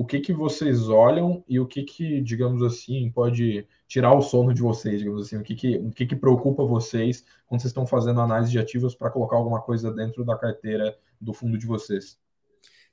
o 0.00 0.04
que 0.06 0.18
que 0.18 0.32
vocês 0.32 0.88
olham 0.88 1.44
e 1.46 1.60
o 1.60 1.66
que 1.66 1.82
que, 1.82 2.22
digamos 2.22 2.62
assim, 2.62 3.10
pode 3.10 3.66
tirar 3.86 4.14
o 4.14 4.22
sono 4.22 4.54
de 4.54 4.62
vocês, 4.62 4.98
digamos 4.98 5.26
assim, 5.26 5.36
o 5.36 5.42
que 5.42 5.54
que, 5.54 5.76
o 5.76 5.90
que, 5.90 6.06
que 6.06 6.16
preocupa 6.16 6.64
vocês 6.64 7.22
quando 7.46 7.60
vocês 7.60 7.68
estão 7.70 7.86
fazendo 7.86 8.18
análise 8.18 8.50
de 8.50 8.58
ativos 8.58 8.94
para 8.94 9.10
colocar 9.10 9.36
alguma 9.36 9.60
coisa 9.60 9.92
dentro 9.92 10.24
da 10.24 10.38
carteira 10.38 10.96
do 11.20 11.34
fundo 11.34 11.58
de 11.58 11.66
vocês? 11.66 12.16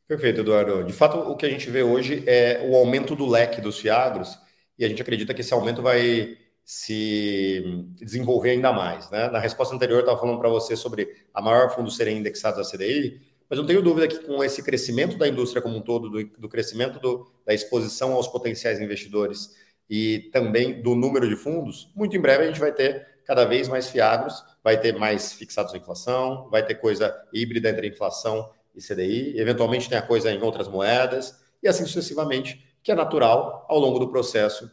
Perfeito, 0.05 0.41
Eduardo. 0.41 0.83
De 0.83 0.91
fato, 0.91 1.17
o 1.17 1.37
que 1.37 1.45
a 1.45 1.49
gente 1.49 1.69
vê 1.69 1.81
hoje 1.81 2.25
é 2.27 2.67
o 2.69 2.75
aumento 2.75 3.15
do 3.15 3.25
leque 3.25 3.61
dos 3.61 3.79
fiagros 3.79 4.37
e 4.77 4.83
a 4.83 4.89
gente 4.89 5.01
acredita 5.01 5.33
que 5.33 5.39
esse 5.39 5.53
aumento 5.53 5.81
vai 5.81 6.35
se 6.65 7.85
desenvolver 7.93 8.49
ainda 8.49 8.73
mais. 8.73 9.09
Né? 9.09 9.29
Na 9.29 9.39
resposta 9.39 9.73
anterior, 9.73 9.99
eu 9.99 10.01
estava 10.01 10.19
falando 10.19 10.39
para 10.39 10.49
você 10.49 10.75
sobre 10.75 11.07
a 11.33 11.41
maior 11.41 11.73
fundo 11.73 11.89
serem 11.89 12.17
indexados 12.17 12.59
à 12.59 12.69
CDI, 12.69 13.21
mas 13.49 13.57
não 13.57 13.65
tenho 13.65 13.81
dúvida 13.81 14.07
que 14.07 14.19
com 14.19 14.43
esse 14.43 14.61
crescimento 14.61 15.17
da 15.17 15.27
indústria 15.27 15.61
como 15.61 15.77
um 15.77 15.81
todo, 15.81 16.09
do, 16.09 16.23
do 16.23 16.49
crescimento 16.49 16.99
do, 16.99 17.31
da 17.45 17.53
exposição 17.53 18.13
aos 18.13 18.27
potenciais 18.27 18.79
investidores 18.79 19.55
e 19.89 20.29
também 20.33 20.81
do 20.81 20.95
número 20.95 21.27
de 21.27 21.35
fundos, 21.35 21.89
muito 21.95 22.15
em 22.15 22.19
breve 22.19 22.43
a 22.43 22.47
gente 22.47 22.59
vai 22.59 22.71
ter 22.71 23.07
cada 23.25 23.45
vez 23.45 23.67
mais 23.67 23.89
fiagros, 23.89 24.43
vai 24.63 24.79
ter 24.79 24.97
mais 24.97 25.33
fixados 25.33 25.73
em 25.73 25.77
inflação, 25.77 26.49
vai 26.49 26.65
ter 26.65 26.75
coisa 26.75 27.13
híbrida 27.33 27.69
entre 27.69 27.87
inflação 27.87 28.49
e 28.75 28.81
CDI, 28.81 29.37
eventualmente 29.39 29.89
tem 29.89 29.97
a 29.97 30.01
coisa 30.01 30.31
em 30.31 30.41
outras 30.41 30.67
moedas, 30.67 31.37
e 31.61 31.67
assim 31.67 31.85
sucessivamente, 31.85 32.65
que 32.81 32.91
é 32.91 32.95
natural 32.95 33.65
ao 33.67 33.79
longo 33.79 33.99
do 33.99 34.09
processo 34.09 34.71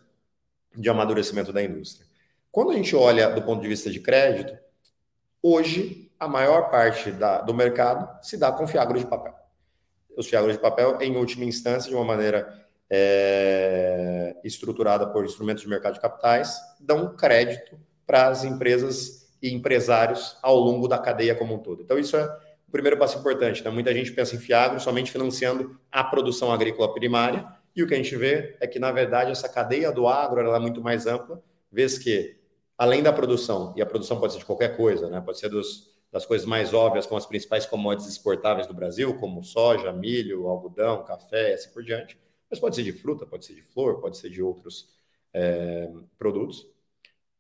de 0.77 0.89
amadurecimento 0.89 1.53
da 1.53 1.63
indústria. 1.63 2.07
Quando 2.51 2.71
a 2.71 2.75
gente 2.75 2.95
olha 2.95 3.29
do 3.31 3.43
ponto 3.43 3.61
de 3.61 3.69
vista 3.69 3.91
de 3.91 3.99
crédito, 3.99 4.57
hoje 5.43 6.13
a 6.25 6.29
maior 6.29 6.71
parte 6.71 7.11
da, 7.13 7.43
do 7.43 7.53
mercado 7.53 8.09
se 8.23 8.37
dá 8.37 8.51
com 8.51 8.67
fiagro 8.67 8.99
de 8.99 9.07
papel. 9.07 9.35
Os 10.17 10.27
fiagros 10.27 10.55
de 10.55 10.59
papel, 10.59 10.99
em 11.01 11.17
última 11.17 11.45
instância, 11.45 11.91
de 11.91 11.95
uma 11.95 12.05
maneira 12.05 12.67
é, 12.89 14.35
estruturada 14.43 15.07
por 15.07 15.25
instrumentos 15.25 15.63
de 15.63 15.69
mercado 15.69 15.95
de 15.95 16.01
capitais, 16.01 16.59
dão 16.81 17.15
crédito 17.15 17.79
para 18.07 18.29
as 18.29 18.43
empresas 18.43 19.29
e 19.43 19.53
empresários 19.53 20.39
ao 20.43 20.57
longo 20.57 20.89
da 20.89 20.99
cadeia 20.99 21.35
como 21.35 21.55
um 21.55 21.59
todo. 21.59 21.83
Então, 21.83 21.99
isso 21.99 22.17
é 22.17 22.25
o 22.67 22.71
primeiro 22.71 22.99
passo 22.99 23.19
importante. 23.19 23.63
Né? 23.63 23.71
Muita 23.71 23.93
gente 23.93 24.13
pensa 24.13 24.35
em 24.35 24.39
fiagro 24.39 24.81
somente 24.81 25.13
financiando 25.13 25.79
a 25.93 26.03
produção 26.03 26.51
agrícola 26.51 26.93
primária, 26.95 27.47
e 27.77 27.83
o 27.83 27.87
que 27.87 27.93
a 27.93 27.97
gente 27.97 28.17
vê 28.17 28.57
é 28.61 28.67
que, 28.67 28.79
na 28.79 28.93
verdade, 28.93 29.33
essa 29.33 29.49
cadeia 29.49 29.93
do 29.93 30.07
agro 30.07 30.41
é 30.41 30.59
muito 30.59 30.81
mais 30.81 31.07
ampla, 31.07 31.43
vez 31.71 31.99
que, 31.99 32.37
além 32.79 33.03
da 33.03 33.13
produção, 33.13 33.75
e 33.77 33.83
a 33.83 33.87
produção 33.87 34.19
pode 34.19 34.33
ser 34.33 34.39
de 34.39 34.45
qualquer 34.45 34.77
coisa, 34.77 35.11
né? 35.11 35.21
pode 35.21 35.39
ser 35.41 35.49
dos, 35.49 35.94
das 36.15 36.25
coisas 36.25 36.47
mais 36.47 36.73
óbvias, 36.73 37.07
como 37.07 37.19
as 37.19 37.27
principais 37.27 37.67
commodities 37.67 38.09
exportáveis 38.09 38.69
do 38.69 38.73
Brasil, 38.73 39.19
como 39.19 39.43
soja, 39.43 39.93
milho, 39.93 40.47
algodão, 40.47 41.05
café, 41.05 41.51
e 41.51 41.55
assim 41.55 41.71
por 41.71 41.83
diante, 41.83 42.17
mas 42.49 42.61
pode 42.61 42.77
ser 42.77 42.85
de 42.85 42.93
fruta, 42.93 43.27
pode 43.27 43.45
ser 43.45 43.53
de 43.55 43.63
flor, 43.63 44.01
pode 44.01 44.17
ser 44.17 44.31
de 44.31 44.41
outros 44.41 44.95
é, 45.33 45.91
produtos. 46.17 46.69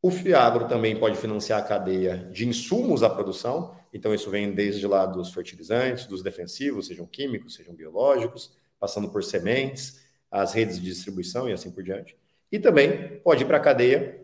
O 0.02 0.11
Fiagro 0.11 0.66
também 0.66 0.99
pode 0.99 1.16
financiar 1.16 1.61
a 1.61 1.62
cadeia 1.62 2.28
de 2.33 2.49
insumos 2.49 3.04
à 3.04 3.09
produção, 3.09 3.76
então 3.93 4.12
isso 4.12 4.28
vem 4.28 4.52
desde 4.52 4.85
lá 4.88 5.07
dos 5.07 5.33
fertilizantes, 5.33 6.07
dos 6.07 6.21
defensivos, 6.21 6.88
sejam 6.88 7.07
químicos, 7.07 7.54
sejam 7.54 7.76
biológicos, 7.76 8.57
passando 8.81 9.09
por 9.09 9.23
sementes, 9.23 10.04
as 10.28 10.52
redes 10.52 10.81
de 10.81 10.87
distribuição 10.87 11.49
e 11.49 11.52
assim 11.52 11.71
por 11.71 11.85
diante. 11.85 12.16
E 12.50 12.59
também 12.59 13.21
pode 13.21 13.45
ir 13.45 13.47
para 13.47 13.59
a 13.59 13.61
cadeia 13.61 14.21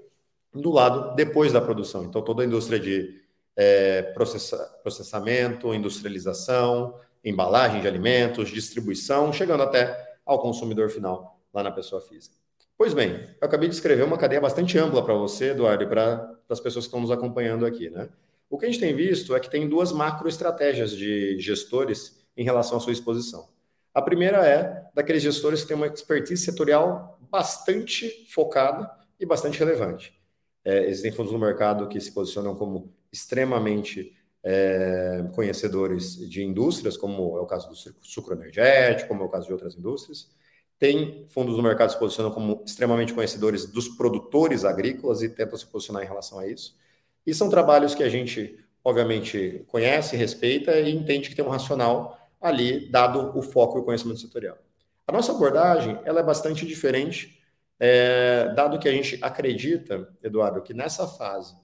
do 0.52 0.72
lado 0.72 1.14
depois 1.14 1.52
da 1.52 1.60
produção. 1.60 2.02
Então, 2.02 2.20
toda 2.20 2.42
a 2.42 2.46
indústria 2.46 2.80
de 2.80 3.19
é, 3.62 4.00
processa, 4.00 4.56
processamento, 4.82 5.74
industrialização, 5.74 6.98
embalagem 7.22 7.82
de 7.82 7.86
alimentos, 7.86 8.48
distribuição, 8.48 9.30
chegando 9.34 9.62
até 9.62 10.16
ao 10.24 10.40
consumidor 10.40 10.88
final, 10.88 11.38
lá 11.52 11.62
na 11.62 11.70
pessoa 11.70 12.00
física. 12.00 12.34
Pois 12.78 12.94
bem, 12.94 13.20
eu 13.38 13.46
acabei 13.46 13.68
de 13.68 13.74
escrever 13.74 14.02
uma 14.02 14.16
cadeia 14.16 14.40
bastante 14.40 14.78
ampla 14.78 15.04
para 15.04 15.12
você, 15.12 15.50
Eduardo, 15.50 15.84
e 15.84 15.86
para 15.86 16.38
as 16.48 16.58
pessoas 16.58 16.86
que 16.86 16.88
estão 16.88 17.02
nos 17.02 17.10
acompanhando 17.10 17.66
aqui. 17.66 17.90
Né? 17.90 18.08
O 18.48 18.56
que 18.56 18.64
a 18.64 18.68
gente 18.70 18.80
tem 18.80 18.96
visto 18.96 19.36
é 19.36 19.40
que 19.40 19.50
tem 19.50 19.68
duas 19.68 19.92
macroestratégias 19.92 20.92
de 20.92 21.38
gestores 21.38 22.18
em 22.34 22.44
relação 22.44 22.78
à 22.78 22.80
sua 22.80 22.94
exposição. 22.94 23.46
A 23.92 24.00
primeira 24.00 24.38
é 24.38 24.88
daqueles 24.94 25.22
gestores 25.22 25.60
que 25.60 25.68
têm 25.68 25.76
uma 25.76 25.86
expertise 25.86 26.42
setorial 26.42 27.18
bastante 27.30 28.26
focada 28.30 28.90
e 29.18 29.26
bastante 29.26 29.58
relevante. 29.58 30.18
É, 30.64 30.86
existem 30.86 31.12
fundos 31.12 31.30
no 31.30 31.38
mercado 31.38 31.88
que 31.88 32.00
se 32.00 32.10
posicionam 32.10 32.54
como 32.54 32.98
extremamente 33.12 34.16
é, 34.42 35.24
conhecedores 35.34 36.16
de 36.28 36.42
indústrias, 36.42 36.96
como 36.96 37.36
é 37.36 37.40
o 37.40 37.46
caso 37.46 37.68
do 37.68 37.76
sucro 38.02 38.34
energético, 38.34 39.08
como 39.08 39.22
é 39.22 39.26
o 39.26 39.28
caso 39.28 39.46
de 39.46 39.52
outras 39.52 39.76
indústrias. 39.76 40.30
Tem 40.78 41.26
fundos 41.28 41.56
no 41.56 41.62
mercado 41.62 41.90
se 41.90 41.98
posicionam 41.98 42.32
como 42.32 42.62
extremamente 42.64 43.12
conhecedores 43.12 43.66
dos 43.66 43.88
produtores 43.88 44.64
agrícolas 44.64 45.22
e 45.22 45.28
tentam 45.28 45.58
se 45.58 45.66
posicionar 45.66 46.02
em 46.02 46.06
relação 46.06 46.38
a 46.38 46.46
isso. 46.46 46.74
E 47.26 47.34
são 47.34 47.50
trabalhos 47.50 47.94
que 47.94 48.02
a 48.02 48.08
gente, 48.08 48.58
obviamente, 48.82 49.62
conhece, 49.66 50.16
respeita 50.16 50.72
e 50.80 50.90
entende 50.90 51.28
que 51.28 51.34
tem 51.34 51.44
um 51.44 51.50
racional 51.50 52.18
ali, 52.40 52.90
dado 52.90 53.36
o 53.38 53.42
foco 53.42 53.76
e 53.76 53.80
o 53.82 53.84
conhecimento 53.84 54.20
setorial. 54.20 54.56
A 55.06 55.12
nossa 55.12 55.32
abordagem 55.32 56.00
ela 56.04 56.20
é 56.20 56.22
bastante 56.22 56.64
diferente, 56.64 57.38
é, 57.78 58.52
dado 58.54 58.78
que 58.78 58.88
a 58.88 58.92
gente 58.92 59.18
acredita, 59.20 60.08
Eduardo, 60.22 60.62
que 60.62 60.72
nessa 60.72 61.06
fase 61.06 61.54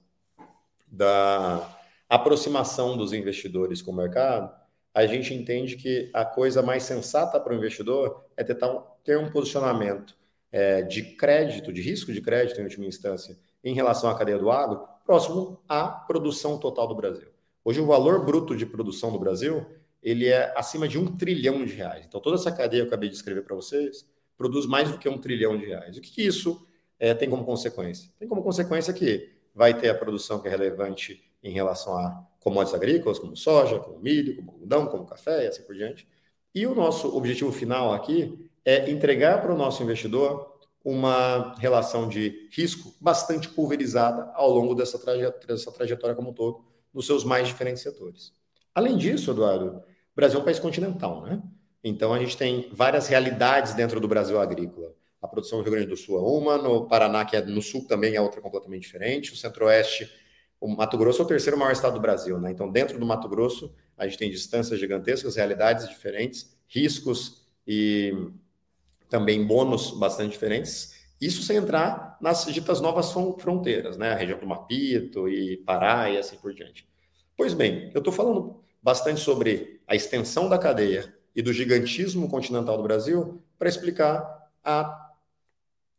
da 0.86 1.78
aproximação 2.08 2.96
dos 2.96 3.12
investidores 3.12 3.82
com 3.82 3.90
o 3.90 3.96
mercado, 3.96 4.50
a 4.94 5.06
gente 5.06 5.34
entende 5.34 5.76
que 5.76 6.10
a 6.14 6.24
coisa 6.24 6.62
mais 6.62 6.82
sensata 6.82 7.38
para 7.38 7.52
o 7.52 7.56
investidor 7.56 8.24
é 8.36 8.42
tentar 8.42 8.68
ter 9.04 9.18
um 9.18 9.30
posicionamento 9.30 10.16
é, 10.50 10.82
de 10.82 11.02
crédito, 11.02 11.72
de 11.72 11.82
risco 11.82 12.12
de 12.12 12.20
crédito, 12.20 12.60
em 12.60 12.64
última 12.64 12.86
instância, 12.86 13.36
em 13.62 13.74
relação 13.74 14.08
à 14.08 14.16
cadeia 14.16 14.38
do 14.38 14.50
agro, 14.50 14.86
próximo 15.04 15.60
à 15.68 15.86
produção 15.86 16.58
total 16.58 16.86
do 16.86 16.94
Brasil. 16.94 17.28
Hoje, 17.64 17.80
o 17.80 17.86
valor 17.86 18.24
bruto 18.24 18.56
de 18.56 18.64
produção 18.64 19.12
do 19.12 19.18
Brasil 19.18 19.66
ele 20.02 20.28
é 20.28 20.52
acima 20.56 20.86
de 20.86 20.98
um 20.98 21.16
trilhão 21.16 21.64
de 21.64 21.74
reais. 21.74 22.06
Então, 22.06 22.20
toda 22.20 22.36
essa 22.36 22.52
cadeia 22.52 22.82
que 22.82 22.86
eu 22.86 22.86
acabei 22.86 23.08
de 23.08 23.16
escrever 23.16 23.42
para 23.42 23.56
vocês 23.56 24.08
produz 24.36 24.64
mais 24.64 24.90
do 24.90 24.98
que 24.98 25.08
um 25.08 25.18
trilhão 25.18 25.58
de 25.58 25.66
reais. 25.66 25.96
O 25.96 26.00
que, 26.00 26.12
que 26.12 26.22
isso 26.24 26.64
é, 26.98 27.12
tem 27.12 27.28
como 27.28 27.44
consequência? 27.44 28.08
Tem 28.18 28.28
como 28.28 28.40
consequência 28.40 28.94
que 28.94 29.35
vai 29.56 29.72
ter 29.72 29.88
a 29.88 29.94
produção 29.94 30.38
que 30.38 30.46
é 30.46 30.50
relevante 30.50 31.24
em 31.42 31.50
relação 31.50 31.96
a 31.96 32.22
commodities 32.40 32.74
agrícolas, 32.74 33.18
como 33.18 33.34
soja, 33.34 33.78
como 33.80 33.98
milho, 33.98 34.36
como 34.36 34.52
algodão, 34.52 34.86
como 34.86 35.06
café 35.06 35.44
e 35.44 35.46
assim 35.48 35.62
por 35.62 35.74
diante. 35.74 36.06
E 36.54 36.66
o 36.66 36.74
nosso 36.74 37.16
objetivo 37.16 37.50
final 37.50 37.92
aqui 37.92 38.50
é 38.64 38.90
entregar 38.90 39.40
para 39.40 39.52
o 39.52 39.56
nosso 39.56 39.82
investidor 39.82 40.54
uma 40.84 41.54
relação 41.58 42.08
de 42.08 42.48
risco 42.52 42.94
bastante 43.00 43.48
pulverizada 43.48 44.30
ao 44.34 44.50
longo 44.50 44.74
dessa 44.74 44.98
trajetória, 44.98 45.46
dessa 45.46 45.72
trajetória 45.72 46.14
como 46.14 46.30
um 46.30 46.34
todo, 46.34 46.64
nos 46.92 47.06
seus 47.06 47.24
mais 47.24 47.48
diferentes 47.48 47.82
setores. 47.82 48.32
Além 48.74 48.96
disso, 48.96 49.30
Eduardo, 49.30 49.78
o 49.78 49.82
Brasil 50.14 50.38
é 50.38 50.42
um 50.42 50.44
país 50.44 50.58
continental, 50.58 51.22
né? 51.22 51.42
Então 51.82 52.12
a 52.12 52.18
gente 52.18 52.36
tem 52.36 52.68
várias 52.72 53.08
realidades 53.08 53.74
dentro 53.74 53.98
do 54.00 54.06
Brasil 54.06 54.38
agrícola. 54.40 54.92
A 55.20 55.28
produção 55.28 55.58
do 55.58 55.62
Rio 55.62 55.72
Grande 55.72 55.88
do 55.88 55.96
Sul 55.96 56.18
é 56.18 56.20
uma, 56.20 56.58
no 56.58 56.86
Paraná, 56.86 57.24
que 57.24 57.36
é 57.36 57.42
no 57.42 57.62
sul, 57.62 57.86
também 57.86 58.14
é 58.14 58.20
outra 58.20 58.40
completamente 58.40 58.82
diferente. 58.82 59.32
O 59.32 59.36
Centro-Oeste, 59.36 60.10
o 60.60 60.68
Mato 60.68 60.96
Grosso 60.96 61.22
é 61.22 61.24
o 61.24 61.28
terceiro 61.28 61.58
maior 61.58 61.72
estado 61.72 61.94
do 61.94 62.00
Brasil, 62.00 62.38
né? 62.38 62.50
Então, 62.50 62.70
dentro 62.70 62.98
do 62.98 63.06
Mato 63.06 63.28
Grosso, 63.28 63.74
a 63.96 64.06
gente 64.06 64.18
tem 64.18 64.30
distâncias 64.30 64.78
gigantescas, 64.78 65.36
realidades 65.36 65.88
diferentes, 65.88 66.56
riscos 66.68 67.46
e 67.66 68.12
também 69.08 69.44
bônus 69.44 69.90
bastante 69.92 70.32
diferentes. 70.32 70.94
Isso 71.20 71.42
sem 71.42 71.56
entrar 71.56 72.18
nas 72.20 72.44
ditas 72.46 72.80
novas 72.80 73.10
fronteiras, 73.10 73.96
né? 73.96 74.12
A 74.12 74.16
região 74.16 74.38
do 74.38 74.46
Mapito 74.46 75.28
e 75.28 75.56
Pará 75.58 76.10
e 76.10 76.18
assim 76.18 76.36
por 76.36 76.52
diante. 76.52 76.86
Pois 77.36 77.54
bem, 77.54 77.90
eu 77.94 77.98
estou 77.98 78.12
falando 78.12 78.62
bastante 78.82 79.20
sobre 79.20 79.80
a 79.86 79.94
extensão 79.94 80.48
da 80.48 80.58
cadeia 80.58 81.14
e 81.34 81.42
do 81.42 81.52
gigantismo 81.52 82.28
continental 82.28 82.76
do 82.76 82.82
Brasil 82.82 83.42
para 83.58 83.68
explicar 83.68 84.50
a 84.62 85.05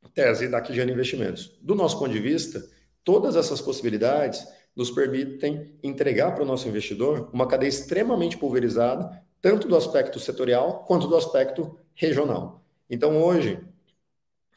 tese 0.07 0.47
da 0.47 0.61
Quijana 0.61 0.91
Investimentos. 0.91 1.57
Do 1.61 1.75
nosso 1.75 1.99
ponto 1.99 2.11
de 2.11 2.19
vista, 2.19 2.67
todas 3.03 3.35
essas 3.35 3.61
possibilidades 3.61 4.45
nos 4.75 4.91
permitem 4.91 5.75
entregar 5.81 6.33
para 6.33 6.43
o 6.43 6.45
nosso 6.45 6.67
investidor 6.67 7.29
uma 7.33 7.47
cadeia 7.47 7.69
extremamente 7.69 8.37
pulverizada, 8.37 9.23
tanto 9.41 9.67
do 9.67 9.75
aspecto 9.75 10.19
setorial 10.19 10.83
quanto 10.85 11.07
do 11.07 11.15
aspecto 11.15 11.79
regional. 11.95 12.63
Então, 12.89 13.21
hoje, 13.21 13.59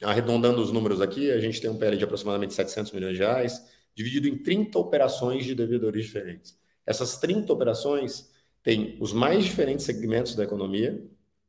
arredondando 0.03 0.61
os 0.61 0.71
números 0.71 1.01
aqui, 1.01 1.31
a 1.31 1.39
gente 1.39 1.61
tem 1.61 1.71
um 1.71 1.79
PL 1.79 1.97
de 1.97 2.05
aproximadamente 2.05 2.55
700 2.55 2.93
milhões 2.93 3.15
de 3.15 3.23
reais, 3.23 3.65
dividido 3.95 4.29
em 4.29 4.37
30 4.37 4.79
operações 4.79 5.45
de 5.45 5.55
devedores 5.55 6.05
diferentes. 6.05 6.59
Essas 6.87 7.19
30 7.19 7.53
operações 7.53 8.31
têm 8.63 8.97
os 9.01 9.13
mais 9.13 9.45
diferentes 9.45 9.85
segmentos 9.85 10.35
da 10.35 10.45
economia, 10.45 11.03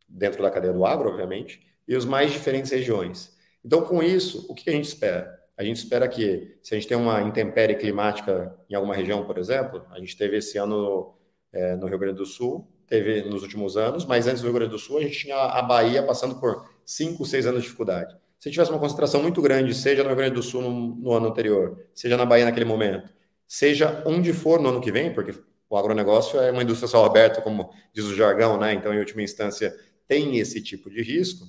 dentro 0.08 0.42
da 0.42 0.52
cadeia 0.52 0.74
do 0.74 0.86
agro, 0.86 1.10
obviamente, 1.10 1.66
e 1.88 1.96
os 1.96 2.06
mais 2.06 2.32
diferentes 2.32 2.72
regiões. 2.72 3.36
Então, 3.64 3.82
com 3.82 4.02
isso, 4.02 4.46
o 4.50 4.56
que 4.56 4.70
a 4.70 4.74
gente 4.74 4.86
espera? 4.86 5.40
A 5.58 5.64
gente 5.64 5.78
espera 5.78 6.08
que, 6.08 6.58
se 6.64 6.74
a 6.74 6.78
gente 6.78 6.88
tem 6.88 6.98
uma 6.98 7.22
intempérie 7.22 7.76
climática 7.76 8.56
em 8.70 8.74
alguma 8.74 8.96
região, 8.96 9.24
por 9.26 9.38
exemplo, 9.38 9.86
a 9.92 10.00
gente 10.00 10.18
teve 10.18 10.38
esse 10.38 10.58
ano 10.58 11.14
é, 11.54 11.76
no 11.76 11.88
Rio 11.88 12.00
Grande 12.00 12.18
do 12.18 12.26
Sul, 12.26 12.68
teve 12.88 13.22
nos 13.24 13.44
últimos 13.44 13.78
anos, 13.78 14.06
mas 14.06 14.28
antes 14.28 14.42
do 14.42 14.46
Rio 14.46 14.56
Grande 14.56 14.72
do 14.72 14.80
Sul, 14.80 14.98
a 14.98 15.02
gente 15.02 15.20
tinha 15.20 15.36
a 15.36 15.62
Bahia 15.62 16.04
passando 16.04 16.40
por 16.40 16.68
cinco, 16.86 17.26
seis 17.26 17.46
anos 17.46 17.62
de 17.62 17.66
dificuldade. 17.66 18.16
Se 18.40 18.50
tivesse 18.50 18.72
uma 18.72 18.80
concentração 18.80 19.22
muito 19.22 19.40
grande, 19.42 19.74
seja 19.76 20.02
no 20.02 20.10
Rio 20.10 20.18
Grande 20.18 20.34
do 20.34 20.42
Sul 20.42 20.64
no, 20.64 20.96
no 20.96 21.14
ano 21.14 21.28
anterior, 21.28 21.86
seja 21.94 22.18
na 22.18 22.26
Bahia 22.26 22.46
naquele 22.46 22.66
momento, 22.66 23.14
seja 23.48 24.02
onde 24.06 24.34
for 24.34 24.60
no 24.60 24.70
ano 24.70 24.82
que 24.82 24.92
vem, 24.92 25.14
porque 25.14 25.36
o 25.70 25.78
agronegócio 25.78 26.40
é 26.40 26.52
uma 26.52 26.64
indústria 26.64 26.88
só 26.88 27.06
aberta, 27.06 27.40
como 27.40 27.72
diz 27.94 28.06
o 28.06 28.16
jargão, 28.16 28.58
né? 28.58 28.74
Então, 28.74 28.94
em 28.94 28.98
última 28.98 29.22
instância, 29.22 29.74
tem 30.08 30.40
esse 30.40 30.62
tipo 30.62 30.90
de 30.90 31.02
risco 31.02 31.46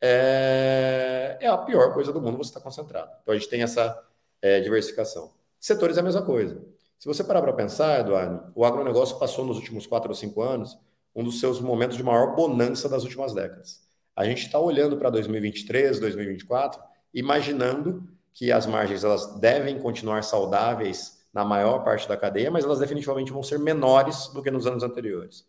é, 0.00 1.38
é 1.40 1.46
a 1.46 1.58
pior 1.58 1.92
coisa 1.94 2.12
do 2.12 2.20
mundo 2.20 2.36
você 2.36 2.50
estar 2.50 2.60
tá 2.60 2.64
concentrado. 2.64 3.10
Então 3.22 3.34
a 3.34 3.38
gente 3.38 3.48
tem 3.48 3.62
essa 3.62 4.02
é, 4.42 4.60
diversificação. 4.60 5.32
Setores 5.58 5.96
é 5.96 6.00
a 6.00 6.04
mesma 6.04 6.22
coisa. 6.22 6.62
Se 6.98 7.06
você 7.06 7.22
parar 7.22 7.42
para 7.42 7.52
pensar, 7.52 8.00
Eduardo, 8.00 8.52
o 8.54 8.64
agronegócio 8.64 9.18
passou 9.18 9.44
nos 9.44 9.56
últimos 9.56 9.86
quatro 9.86 10.08
ou 10.08 10.14
cinco 10.14 10.42
anos 10.42 10.78
um 11.14 11.24
dos 11.24 11.40
seus 11.40 11.60
momentos 11.60 11.96
de 11.96 12.02
maior 12.02 12.34
bonança 12.34 12.88
das 12.88 13.02
últimas 13.02 13.32
décadas. 13.32 13.82
A 14.14 14.24
gente 14.24 14.46
está 14.46 14.58
olhando 14.58 14.96
para 14.96 15.10
2023, 15.10 15.98
2024, 15.98 16.82
imaginando 17.12 18.06
que 18.32 18.52
as 18.52 18.66
margens 18.66 19.02
elas 19.02 19.38
devem 19.38 19.78
continuar 19.78 20.22
saudáveis 20.22 21.24
na 21.32 21.44
maior 21.44 21.84
parte 21.84 22.08
da 22.08 22.16
cadeia, 22.16 22.50
mas 22.50 22.64
elas 22.64 22.78
definitivamente 22.78 23.32
vão 23.32 23.42
ser 23.42 23.58
menores 23.58 24.28
do 24.28 24.42
que 24.42 24.50
nos 24.50 24.66
anos 24.66 24.82
anteriores. 24.82 25.46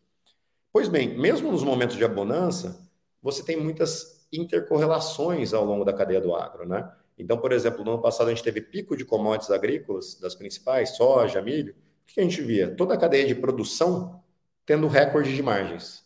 Pois 0.71 0.87
bem, 0.87 1.17
mesmo 1.17 1.51
nos 1.51 1.63
momentos 1.63 1.97
de 1.97 2.07
bonança, 2.07 2.85
você 3.21 3.43
tem 3.43 3.57
muitas 3.57 4.16
intercorrelações 4.31 5.53
ao 5.53 5.65
longo 5.65 5.85
da 5.85 5.93
cadeia 5.93 6.21
do 6.21 6.35
agro, 6.35 6.67
né? 6.67 6.91
Então, 7.17 7.37
por 7.37 7.51
exemplo, 7.51 7.83
no 7.83 7.93
ano 7.93 8.01
passado 8.01 8.27
a 8.27 8.29
gente 8.29 8.43
teve 8.43 8.61
pico 8.61 8.95
de 8.95 9.03
commodities 9.03 9.49
agrícolas, 9.49 10.19
das 10.19 10.35
principais, 10.35 10.95
soja, 10.95 11.41
milho. 11.41 11.73
O 11.73 12.13
que 12.13 12.19
a 12.19 12.23
gente 12.23 12.41
via? 12.41 12.73
Toda 12.75 12.93
a 12.93 12.97
cadeia 12.97 13.25
de 13.25 13.35
produção 13.35 14.23
tendo 14.65 14.87
recorde 14.87 15.35
de 15.35 15.41
margens. 15.41 16.05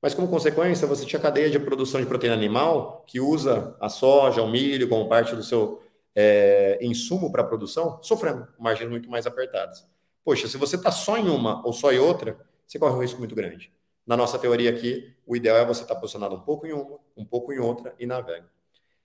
Mas, 0.00 0.14
como 0.14 0.28
consequência, 0.28 0.86
você 0.86 1.04
tinha 1.04 1.20
cadeia 1.20 1.50
de 1.50 1.58
produção 1.58 2.00
de 2.00 2.06
proteína 2.06 2.34
animal 2.34 3.04
que 3.06 3.20
usa 3.20 3.76
a 3.80 3.88
soja, 3.88 4.42
o 4.42 4.48
milho 4.48 4.88
como 4.88 5.08
parte 5.08 5.34
do 5.34 5.42
seu 5.42 5.82
é, 6.14 6.78
insumo 6.80 7.30
para 7.30 7.44
produção, 7.44 8.00
sofrendo 8.02 8.46
margens 8.58 8.88
muito 8.88 9.10
mais 9.10 9.26
apertadas. 9.26 9.86
Poxa, 10.24 10.46
se 10.48 10.56
você 10.56 10.76
está 10.76 10.90
só 10.90 11.16
em 11.16 11.28
uma 11.28 11.64
ou 11.66 11.72
só 11.72 11.92
em 11.92 11.98
outra, 11.98 12.38
você 12.66 12.78
corre 12.78 12.94
um 12.94 13.00
risco 13.00 13.18
muito 13.18 13.34
grande. 13.34 13.72
Na 14.08 14.16
nossa 14.16 14.38
teoria 14.38 14.70
aqui, 14.70 15.14
o 15.26 15.36
ideal 15.36 15.58
é 15.58 15.66
você 15.66 15.82
estar 15.82 15.94
posicionado 15.96 16.34
um 16.34 16.40
pouco 16.40 16.66
em 16.66 16.72
uma, 16.72 16.98
um 17.14 17.26
pouco 17.26 17.52
em 17.52 17.58
outra 17.58 17.94
e 17.98 18.06
navega. 18.06 18.48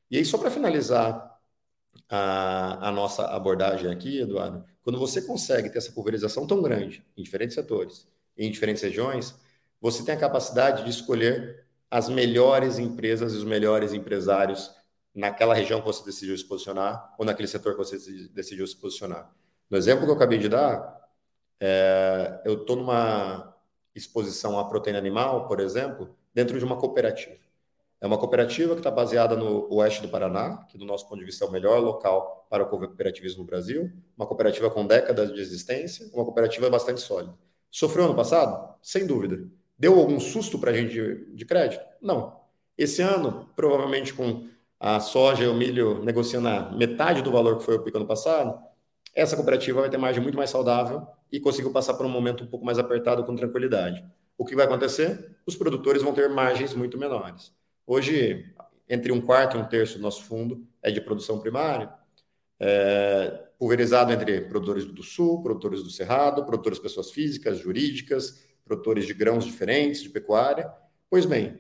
E 0.10 0.18
aí, 0.18 0.24
só 0.24 0.38
para 0.38 0.50
finalizar 0.50 1.38
a, 2.08 2.88
a, 2.88 2.90
nossa 2.90 3.26
abordagem 3.26 3.92
aqui, 3.92 4.22
Eduardo, 4.22 4.64
quando 4.82 4.98
você 4.98 5.22
consegue 5.22 5.70
ter 5.70 5.80
essa 5.80 5.92
pulverização 5.92 6.48
tão 6.48 6.62
grande 6.62 7.06
em 7.18 7.22
diferentes 7.22 7.54
setores, 7.54 8.08
em 8.38 8.50
diferentes 8.50 8.82
regiões, 8.82 9.36
você 9.82 10.06
tem 10.06 10.16
a 10.16 10.18
capacidade 10.18 10.86
de 10.86 10.90
escolher 10.90 11.66
as 11.92 12.08
melhores 12.08 12.80
empresas 12.80 13.34
e 13.34 13.38
os 13.38 13.44
melhores 13.44 13.92
empresários 13.92 14.74
naquela 15.14 15.54
região 15.54 15.82
que 15.82 15.86
você 15.86 16.06
decidiu 16.06 16.38
se 16.38 16.46
posicionar 16.46 17.14
ou 17.20 17.26
naquele 17.26 17.50
setor 17.50 17.74
que 17.74 17.80
você 17.80 17.98
decidiu 18.30 18.66
se 18.66 18.78
posicionar. 18.78 19.30
No 19.70 19.78
exemplo 19.78 20.06
que 20.06 20.12
eu 20.12 20.16
acabei 20.16 20.40
de 20.40 20.48
dar, 20.48 20.98
é, 21.60 22.42
eu 22.46 22.62
estou 22.62 22.78
numa 22.78 23.53
exposição 23.96 24.60
à 24.60 24.66
proteína 24.66 25.00
animal, 25.00 25.48
por 25.48 25.60
exemplo, 25.60 26.16
dentro 26.34 26.58
de 26.58 26.66
uma 26.66 26.78
cooperativa. 26.78 27.38
É 28.04 28.06
uma 28.06 28.18
cooperativa 28.18 28.74
que 28.74 28.82
está 28.82 28.92
baseada 28.92 29.34
no 29.36 29.74
oeste 29.74 30.02
do 30.02 30.10
Paraná, 30.10 30.58
que 30.68 30.78
do 30.78 30.84
nosso 30.86 31.08
ponto 31.08 31.20
de 31.20 31.26
vista 31.26 31.46
é 31.46 31.48
o 31.48 31.52
melhor 31.52 31.80
local 31.80 32.46
para 32.50 32.64
o 32.64 32.66
cooperativismo 32.68 33.44
no 33.44 33.46
Brasil, 33.46 33.90
uma 34.18 34.28
cooperativa 34.28 34.70
com 34.70 34.86
décadas 34.86 35.34
de 35.34 35.40
existência, 35.40 36.10
uma 36.14 36.26
cooperativa 36.26 36.70
bastante 36.70 37.00
sólida. 37.00 37.34
Sofreu 37.72 38.04
ano 38.06 38.14
passado? 38.14 38.76
Sem 38.82 39.08
dúvida. 39.08 39.48
Deu 39.80 39.98
algum 39.98 40.20
susto 40.20 40.60
para 40.60 40.72
a 40.72 40.74
gente 40.74 41.26
de, 41.34 41.46
crédito? 41.46 41.82
Não. 42.02 42.42
Esse 42.78 43.02
ano, 43.02 43.50
provavelmente 43.56 44.14
com 44.14 44.48
a 44.80 45.00
soja 45.00 45.46
e 45.46 45.48
o 45.48 45.54
milho 45.54 46.04
negociando 46.04 46.50
a 46.50 46.72
metade 46.72 47.22
do 47.22 47.32
valor 47.32 47.58
que 47.58 47.64
foi 47.64 47.76
o 47.76 47.84
pico 47.84 47.98
ano 47.98 48.06
passado, 48.06 48.62
essa 49.14 49.36
cooperativa 49.36 49.82
vai 49.82 49.90
ter 49.90 49.98
margem 49.98 50.22
muito 50.22 50.38
mais 50.38 50.50
saudável 50.50 51.06
e 51.32 51.40
conseguiu 51.40 51.72
passar 51.72 51.94
por 51.94 52.06
um 52.06 52.10
momento 52.10 52.44
um 52.44 52.48
pouco 52.48 52.66
mais 52.66 52.80
apertado 52.80 53.24
com 53.24 53.36
tranquilidade. 53.36 54.04
O 54.38 54.44
que 54.44 54.56
vai 54.56 54.66
acontecer? 54.66 55.38
Os 55.46 55.56
produtores 55.56 56.02
vão 56.02 56.14
ter 56.14 56.30
margens 56.30 56.74
muito 56.74 56.98
menores. 56.98 57.54
Hoje, 57.86 58.54
entre 58.90 59.12
um 59.12 59.22
quarto 59.22 59.58
e 59.58 59.60
um 59.60 59.66
terço 59.66 59.98
do 59.98 60.02
nosso 60.02 60.24
fundo 60.24 60.66
é 60.82 60.90
de 60.90 61.00
produção 61.00 61.40
primária, 61.40 61.94
é, 62.60 63.48
pulverizado 63.60 64.12
entre 64.12 64.42
produtores 64.42 64.86
do 64.86 65.04
Sul, 65.04 65.44
produtores 65.44 65.84
do 65.84 65.90
Cerrado, 65.90 66.46
produtores 66.46 66.80
pessoas 66.80 67.12
físicas, 67.12 67.60
jurídicas, 67.60 68.44
produtores 68.66 69.06
de 69.06 69.14
grãos 69.14 69.46
diferentes, 69.46 70.02
de 70.02 70.10
pecuária. 70.10 70.72
Pois 71.10 71.26
bem, 71.26 71.60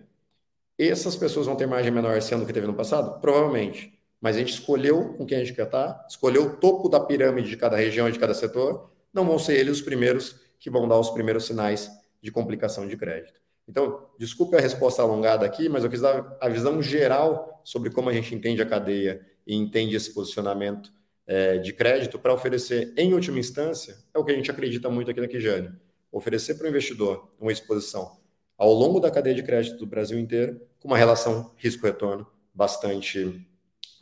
essas 0.77 1.15
pessoas 1.15 1.45
vão 1.45 1.55
ter 1.55 1.67
margem 1.67 1.91
menor 1.91 2.17
ano 2.31 2.45
que 2.45 2.53
teve 2.53 2.65
no 2.65 2.73
passado? 2.73 3.19
Provavelmente 3.21 3.93
mas 4.23 4.37
a 4.37 4.39
gente 4.39 4.53
escolheu 4.53 5.15
com 5.15 5.25
quem 5.25 5.37
a 5.37 5.43
gente 5.43 5.53
quer 5.53 5.65
estar, 5.65 6.07
escolheu 6.09 6.43
o 6.43 6.55
topo 6.55 6.87
da 6.87 6.97
pirâmide 6.97 7.49
de 7.49 7.57
cada 7.57 7.75
região 7.75 8.07
e 8.07 8.11
de 8.13 8.17
cada 8.17 8.33
setor, 8.33 8.89
não 9.13 9.25
vão 9.25 9.37
ser 9.37 9.55
eles 9.55 9.73
os 9.73 9.81
primeiros 9.81 10.39
que 10.57 10.69
vão 10.69 10.87
dar 10.87 10.97
os 10.97 11.09
primeiros 11.09 11.45
sinais 11.45 11.91
de 12.21 12.31
complicação 12.31 12.87
de 12.87 12.95
crédito. 12.95 13.41
Então, 13.67 14.07
desculpe 14.17 14.55
a 14.55 14.61
resposta 14.61 15.01
alongada 15.01 15.45
aqui, 15.45 15.67
mas 15.67 15.83
eu 15.83 15.89
quis 15.89 15.99
dar 15.99 16.37
a 16.39 16.47
visão 16.47 16.81
geral 16.81 17.59
sobre 17.65 17.89
como 17.89 18.09
a 18.09 18.13
gente 18.13 18.33
entende 18.33 18.61
a 18.61 18.65
cadeia 18.65 19.19
e 19.45 19.57
entende 19.57 19.93
esse 19.93 20.13
posicionamento 20.13 20.89
é, 21.27 21.57
de 21.57 21.73
crédito 21.73 22.17
para 22.17 22.33
oferecer, 22.33 22.93
em 22.95 23.13
última 23.13 23.39
instância, 23.39 23.97
é 24.13 24.17
o 24.17 24.23
que 24.23 24.31
a 24.31 24.35
gente 24.35 24.49
acredita 24.49 24.89
muito 24.89 25.11
aqui 25.11 25.19
na 25.19 25.27
Kijane, 25.27 25.69
oferecer 26.09 26.53
para 26.53 26.67
o 26.67 26.69
investidor 26.69 27.29
uma 27.37 27.51
exposição 27.51 28.17
ao 28.57 28.71
longo 28.71 29.01
da 29.01 29.11
cadeia 29.11 29.35
de 29.35 29.43
crédito 29.43 29.79
do 29.79 29.85
Brasil 29.85 30.17
inteiro, 30.17 30.61
com 30.79 30.87
uma 30.87 30.97
relação 30.97 31.51
risco-retorno 31.57 32.25
bastante 32.53 33.45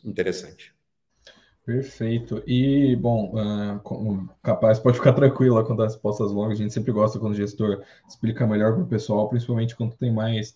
interessante. 0.04 0.74
Perfeito. 1.64 2.44
E, 2.48 2.96
bom, 2.96 3.34
uh, 3.36 4.30
capaz, 4.42 4.80
pode 4.80 4.98
ficar 4.98 5.14
tranquila 5.14 5.64
quando 5.64 5.84
as 5.84 5.94
respostas 5.94 6.32
longas. 6.32 6.60
A 6.60 6.64
gente 6.64 6.74
sempre 6.74 6.92
gosta 6.92 7.20
quando 7.20 7.34
o 7.34 7.36
gestor 7.36 7.84
explica 8.08 8.48
melhor 8.48 8.74
para 8.74 8.84
o 8.84 8.88
pessoal, 8.88 9.30
principalmente 9.30 9.76
quando 9.76 9.96
tem 9.96 10.12
mais 10.12 10.52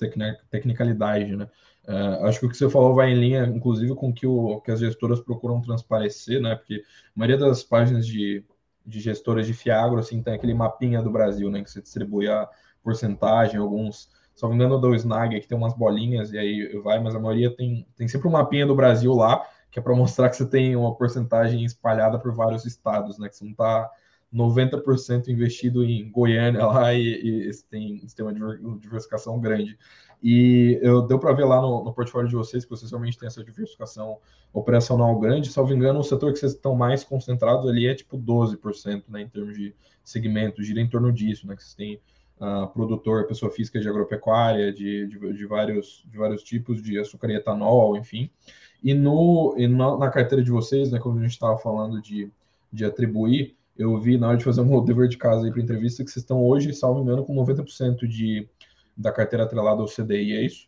tecnicalidade, 0.49 1.35
né? 1.35 1.47
Uh, 1.87 2.25
acho 2.25 2.39
que 2.39 2.47
o 2.47 2.49
que 2.49 2.57
você 2.57 2.67
falou 2.67 2.95
vai 2.95 3.11
em 3.11 3.19
linha, 3.19 3.45
inclusive, 3.45 3.93
com 3.93 4.11
que 4.11 4.25
o 4.25 4.59
que 4.61 4.71
as 4.71 4.79
gestoras 4.79 5.19
procuram 5.19 5.61
transparecer, 5.61 6.41
né? 6.41 6.55
Porque 6.55 6.83
a 6.83 7.19
maioria 7.19 7.37
das 7.37 7.63
páginas 7.63 8.07
de, 8.07 8.43
de 8.83 8.99
gestoras 8.99 9.45
de 9.45 9.53
Fiagro, 9.53 9.99
assim, 9.99 10.23
tem 10.23 10.33
aquele 10.33 10.55
mapinha 10.55 11.03
do 11.03 11.11
Brasil, 11.11 11.51
né? 11.51 11.63
Que 11.63 11.69
você 11.69 11.81
distribui 11.81 12.27
a 12.27 12.49
porcentagem, 12.83 13.59
alguns 13.59 14.09
só 14.35 14.49
me 14.49 14.55
engano, 14.55 14.77
do 14.77 14.93
Snag, 14.93 15.39
que 15.39 15.47
tem 15.47 15.57
umas 15.57 15.73
bolinhas 15.73 16.31
e 16.33 16.37
aí 16.37 16.77
vai, 16.83 17.01
mas 17.01 17.15
a 17.15 17.19
maioria 17.19 17.55
tem, 17.55 17.87
tem 17.95 18.07
sempre 18.07 18.27
um 18.27 18.31
mapinha 18.31 18.67
do 18.67 18.75
Brasil 18.75 19.13
lá, 19.13 19.45
que 19.71 19.79
é 19.79 19.81
para 19.81 19.95
mostrar 19.95 20.29
que 20.29 20.35
você 20.35 20.45
tem 20.45 20.75
uma 20.75 20.93
porcentagem 20.93 21.63
espalhada 21.63 22.19
por 22.19 22.33
vários 22.33 22.65
estados, 22.65 23.17
né? 23.17 23.29
Que 23.29 23.35
você 23.37 23.45
não 23.45 23.51
está 23.51 23.89
90% 24.33 25.29
investido 25.29 25.83
em 25.83 26.09
Goiânia 26.11 26.65
lá 26.65 26.93
e, 26.93 27.01
e 27.47 27.53
você, 27.53 27.63
tem, 27.69 28.05
tem 28.15 28.25
uma 28.25 28.77
diversificação 28.77 29.39
grande. 29.39 29.77
E 30.21 30.79
eu, 30.81 31.01
deu 31.01 31.19
para 31.19 31.33
ver 31.33 31.45
lá 31.45 31.61
no, 31.61 31.83
no, 31.83 31.93
portfólio 31.93 32.27
de 32.27 32.35
vocês 32.35 32.65
que 32.65 32.69
vocês 32.69 32.91
realmente 32.91 33.17
têm 33.17 33.27
essa 33.27 33.43
diversificação 33.43 34.17
operacional 34.51 35.17
grande. 35.19 35.51
Salvo 35.51 35.73
engano, 35.73 35.99
o 35.99 36.03
setor 36.03 36.33
que 36.33 36.39
vocês 36.39 36.53
estão 36.53 36.75
mais 36.75 37.03
concentrados 37.03 37.69
ali 37.69 37.87
é 37.87 37.95
tipo 37.95 38.17
12%, 38.17 39.03
né? 39.07 39.21
Em 39.21 39.29
termos 39.29 39.55
de 39.55 39.73
segmento, 40.03 40.63
gira 40.63 40.81
em 40.81 40.89
torno 40.89 41.11
disso, 41.11 41.47
né? 41.47 41.55
Que 41.55 41.63
vocês 41.63 41.75
têm 41.75 41.99
uh, 42.39 42.67
produtor, 42.67 43.27
pessoa 43.27 43.51
física 43.51 43.79
de 43.79 43.87
agropecuária, 43.87 44.71
de, 44.73 45.07
de, 45.07 45.33
de, 45.33 45.45
vários, 45.45 46.03
de 46.05 46.17
vários 46.17 46.43
tipos 46.43 46.81
de 46.81 46.99
açúcar 46.99 47.29
e 47.29 47.35
etanol, 47.35 47.97
enfim. 47.97 48.29
E, 48.83 48.93
no, 48.93 49.55
e 49.57 49.67
na, 49.67 49.97
na 49.97 50.09
carteira 50.09 50.43
de 50.43 50.51
vocês, 50.51 50.91
né, 50.91 50.99
quando 50.99 51.19
a 51.19 51.21
gente 51.21 51.31
estava 51.31 51.57
falando 51.57 52.01
de, 52.01 52.29
de 52.71 52.85
atribuir, 52.85 53.55
eu 53.77 53.97
vi 53.99 54.17
na 54.17 54.29
hora 54.29 54.37
de 54.37 54.43
fazer 54.43 54.61
um 54.61 54.83
dever 54.83 55.07
de 55.07 55.17
casa 55.17 55.45
aí 55.45 55.51
para 55.51 55.61
entrevista 55.61 56.03
que 56.03 56.11
vocês 56.11 56.23
estão 56.23 56.43
hoje, 56.43 56.73
salvo 56.73 57.01
engano, 57.01 57.25
com 57.25 57.35
90% 57.35 58.07
de, 58.07 58.47
da 58.95 59.11
carteira 59.11 59.43
atrelada 59.43 59.81
ao 59.81 59.87
CDI, 59.87 60.33
é 60.33 60.41
isso? 60.45 60.67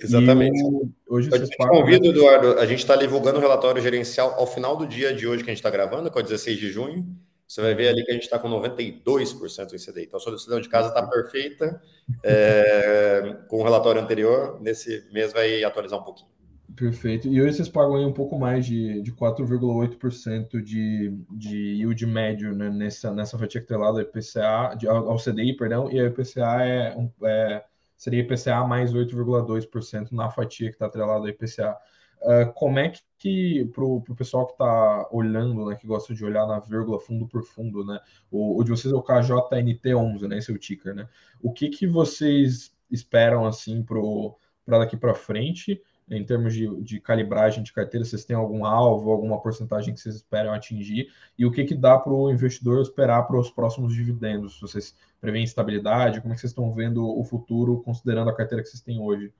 Exatamente. 0.00 0.58
E, 0.58 0.90
hoje 1.08 1.30
eu 1.30 1.48
te 1.48 1.56
convido, 1.56 2.06
Eduardo, 2.06 2.58
a 2.58 2.66
gente 2.66 2.80
está 2.80 2.96
divulgando 2.96 3.38
o 3.38 3.40
relatório 3.40 3.80
gerencial 3.80 4.34
ao 4.36 4.46
final 4.46 4.76
do 4.76 4.86
dia 4.86 5.14
de 5.14 5.26
hoje 5.26 5.44
que 5.44 5.50
a 5.50 5.52
gente 5.52 5.60
está 5.60 5.70
gravando, 5.70 6.10
que 6.10 6.18
é 6.18 6.22
16 6.22 6.58
de 6.58 6.70
junho. 6.70 7.06
Você 7.52 7.60
vai 7.60 7.74
ver 7.74 7.88
ali 7.88 8.02
que 8.02 8.10
a 8.10 8.14
gente 8.14 8.22
está 8.22 8.38
com 8.38 8.48
92% 8.48 9.74
em 9.74 9.76
CDI. 9.76 10.04
Então, 10.04 10.16
a 10.16 10.20
sua 10.20 10.32
decisão 10.32 10.58
de 10.58 10.70
casa 10.70 10.88
está 10.88 11.06
perfeita. 11.06 11.82
É, 12.24 13.36
com 13.46 13.60
o 13.60 13.62
relatório 13.62 14.00
anterior, 14.00 14.58
nesse 14.58 15.06
mês 15.12 15.34
vai 15.34 15.62
atualizar 15.62 16.00
um 16.00 16.02
pouquinho. 16.02 16.30
Perfeito. 16.74 17.28
E 17.28 17.42
hoje 17.42 17.56
vocês 17.56 17.68
pagam 17.68 17.96
aí 17.96 18.06
um 18.06 18.12
pouco 18.12 18.38
mais 18.38 18.64
de, 18.64 19.02
de 19.02 19.12
4,8% 19.12 20.62
de, 20.62 21.14
de 21.30 21.56
yield 21.74 22.06
médio 22.06 22.54
né, 22.54 22.70
nessa, 22.70 23.12
nessa 23.12 23.36
fatia 23.36 23.60
que 23.60 23.74
lá 23.74 23.88
ao 23.88 24.00
IPCA, 24.00 24.74
de, 24.78 24.88
ao 24.88 25.18
CDI, 25.18 25.54
perdão, 25.54 25.92
e 25.92 26.00
a 26.00 26.06
IPCA 26.06 26.64
é, 26.64 26.96
é 27.24 27.64
seria 27.98 28.22
IPCA 28.22 28.64
mais 28.66 28.94
8,2% 28.94 30.10
na 30.10 30.30
fatia 30.30 30.70
que 30.70 30.76
está 30.76 30.86
atrelada 30.86 31.20
ao 31.20 31.28
IPCA. 31.28 31.76
Uh, 32.22 32.52
como 32.54 32.78
é 32.78 32.92
que, 33.18 33.64
para 33.74 33.84
o 33.84 34.00
pessoal 34.16 34.46
que 34.46 34.52
está 34.52 35.08
olhando, 35.10 35.66
né, 35.66 35.76
que 35.76 35.86
gosta 35.86 36.14
de 36.14 36.24
olhar 36.24 36.46
na 36.46 36.60
vírgula 36.60 37.00
fundo 37.00 37.26
por 37.26 37.42
fundo, 37.42 37.84
né, 37.84 37.98
o, 38.30 38.60
o 38.60 38.64
de 38.64 38.70
vocês 38.70 38.92
é 38.92 38.96
o 38.96 39.02
KJNT11, 39.02 40.28
né, 40.28 40.38
esse 40.38 40.50
é 40.50 40.54
o 40.54 40.58
ticker, 40.58 40.94
né, 40.94 41.08
o 41.42 41.52
que, 41.52 41.68
que 41.68 41.86
vocês 41.86 42.72
esperam, 42.88 43.44
assim, 43.44 43.82
para 43.82 44.78
daqui 44.78 44.96
para 44.96 45.14
frente, 45.14 45.82
em 46.08 46.24
termos 46.24 46.54
de, 46.54 46.68
de, 46.82 47.00
calibragem 47.00 47.62
de 47.62 47.72
carteira, 47.72 48.04
vocês 48.04 48.24
têm 48.24 48.36
algum 48.36 48.64
alvo, 48.64 49.10
alguma 49.10 49.40
porcentagem 49.40 49.94
que 49.94 50.00
vocês 50.00 50.16
esperam 50.16 50.52
atingir, 50.52 51.08
e 51.38 51.46
o 51.46 51.50
que, 51.50 51.64
que 51.64 51.74
dá 51.74 51.98
para 51.98 52.12
o 52.12 52.30
investidor 52.30 52.80
esperar 52.82 53.22
para 53.26 53.38
os 53.38 53.50
próximos 53.50 53.94
dividendos? 53.94 54.60
Vocês 54.60 54.94
prevêem 55.20 55.44
estabilidade? 55.44 56.20
Como 56.20 56.32
é 56.32 56.34
que 56.34 56.40
vocês 56.40 56.50
estão 56.50 56.72
vendo 56.72 57.04
o 57.04 57.24
futuro, 57.24 57.82
considerando 57.82 58.30
a 58.30 58.36
carteira 58.36 58.62
que 58.62 58.68
vocês 58.68 58.82
têm 58.82 59.00
hoje? 59.00 59.32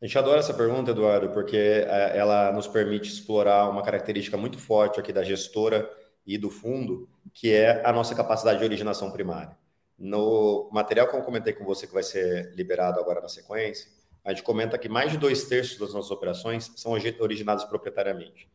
A 0.00 0.06
gente 0.06 0.16
adora 0.16 0.38
essa 0.38 0.54
pergunta, 0.54 0.92
Eduardo, 0.92 1.30
porque 1.30 1.56
é, 1.56 2.16
ela 2.16 2.52
nos 2.52 2.68
permite 2.68 3.08
explorar 3.08 3.68
uma 3.68 3.82
característica 3.82 4.36
muito 4.36 4.56
forte 4.56 5.00
aqui 5.00 5.12
da 5.12 5.24
gestora 5.24 5.90
e 6.24 6.38
do 6.38 6.50
fundo, 6.50 7.08
que 7.34 7.52
é 7.52 7.84
a 7.84 7.92
nossa 7.92 8.14
capacidade 8.14 8.60
de 8.60 8.64
originação 8.64 9.10
primária. 9.10 9.56
No 9.98 10.70
material 10.72 11.08
que 11.08 11.16
eu 11.16 11.22
comentei 11.22 11.52
com 11.52 11.64
você, 11.64 11.86
que 11.86 11.92
vai 11.92 12.04
ser 12.04 12.54
liberado 12.54 13.00
agora 13.00 13.20
na 13.20 13.28
sequência, 13.28 13.90
a 14.24 14.30
gente 14.30 14.44
comenta 14.44 14.78
que 14.78 14.88
mais 14.88 15.10
de 15.10 15.18
dois 15.18 15.44
terços 15.46 15.78
das 15.78 15.92
nossas 15.92 16.12
operações 16.12 16.72
são 16.76 16.92
originadas 16.92 17.64
proprietariamente. 17.64 18.48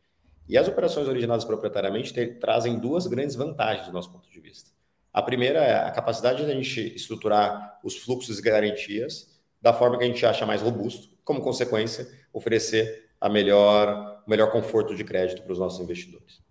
E 0.48 0.56
as 0.56 0.66
operações 0.66 1.08
originadas 1.08 1.44
proprietariamente 1.44 2.12
te, 2.12 2.26
trazem 2.26 2.78
duas 2.78 3.06
grandes 3.06 3.34
vantagens 3.34 3.86
do 3.86 3.92
nosso 3.92 4.10
ponto 4.10 4.30
de 4.30 4.40
vista. 4.40 4.70
A 5.12 5.20
primeira 5.20 5.58
é 5.58 5.76
a 5.76 5.90
capacidade 5.90 6.44
de 6.44 6.50
a 6.50 6.54
gente 6.54 6.94
estruturar 6.94 7.80
os 7.84 7.98
fluxos 7.98 8.38
e 8.38 8.42
garantias 8.42 9.38
da 9.60 9.72
forma 9.72 9.98
que 9.98 10.04
a 10.04 10.06
gente 10.06 10.24
acha 10.24 10.46
mais 10.46 10.62
robusto, 10.62 11.13
como 11.24 11.40
consequência, 11.40 12.06
oferecer 12.32 13.10
a 13.20 13.28
melhor, 13.28 14.22
o 14.26 14.30
melhor 14.30 14.50
conforto 14.50 14.94
de 14.94 15.02
crédito 15.02 15.42
para 15.42 15.52
os 15.52 15.58
nossos 15.58 15.80
investidores. 15.80 16.42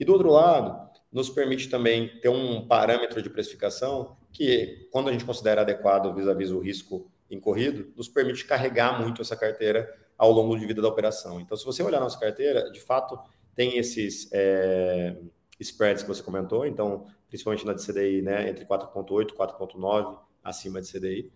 E 0.00 0.04
do 0.04 0.12
outro 0.12 0.30
lado, 0.30 0.90
nos 1.12 1.28
permite 1.28 1.68
também 1.68 2.08
ter 2.20 2.30
um 2.30 2.66
parâmetro 2.66 3.20
de 3.20 3.28
precificação 3.28 4.16
que, 4.32 4.88
quando 4.90 5.08
a 5.08 5.12
gente 5.12 5.24
considera 5.24 5.60
adequado 5.60 6.14
vis-à-vis 6.14 6.48
-vis 6.48 6.56
o 6.56 6.60
risco 6.60 7.10
incorrido, 7.30 7.92
nos 7.94 8.08
permite 8.08 8.44
carregar 8.46 9.00
muito 9.00 9.20
essa 9.20 9.36
carteira 9.36 9.92
ao 10.16 10.30
longo 10.30 10.56
de 10.58 10.66
vida 10.66 10.80
da 10.80 10.88
operação. 10.88 11.40
Então, 11.40 11.56
se 11.56 11.64
você 11.64 11.82
olhar 11.82 12.00
nossa 12.00 12.18
carteira, 12.18 12.70
de 12.70 12.80
fato, 12.80 13.18
tem 13.54 13.76
esses 13.76 14.30
é, 14.32 15.16
spreads 15.60 16.02
que 16.02 16.08
você 16.08 16.22
comentou, 16.22 16.66
então, 16.66 17.06
principalmente 17.28 17.66
na 17.66 17.74
de 17.74 17.84
CDI, 17.84 18.22
né, 18.22 18.48
entre 18.48 18.64
4.8 18.64 19.30
e 19.30 19.34
4.9, 19.34 20.18
acima 20.42 20.80
de 20.80 20.90
CDI, 20.90 21.32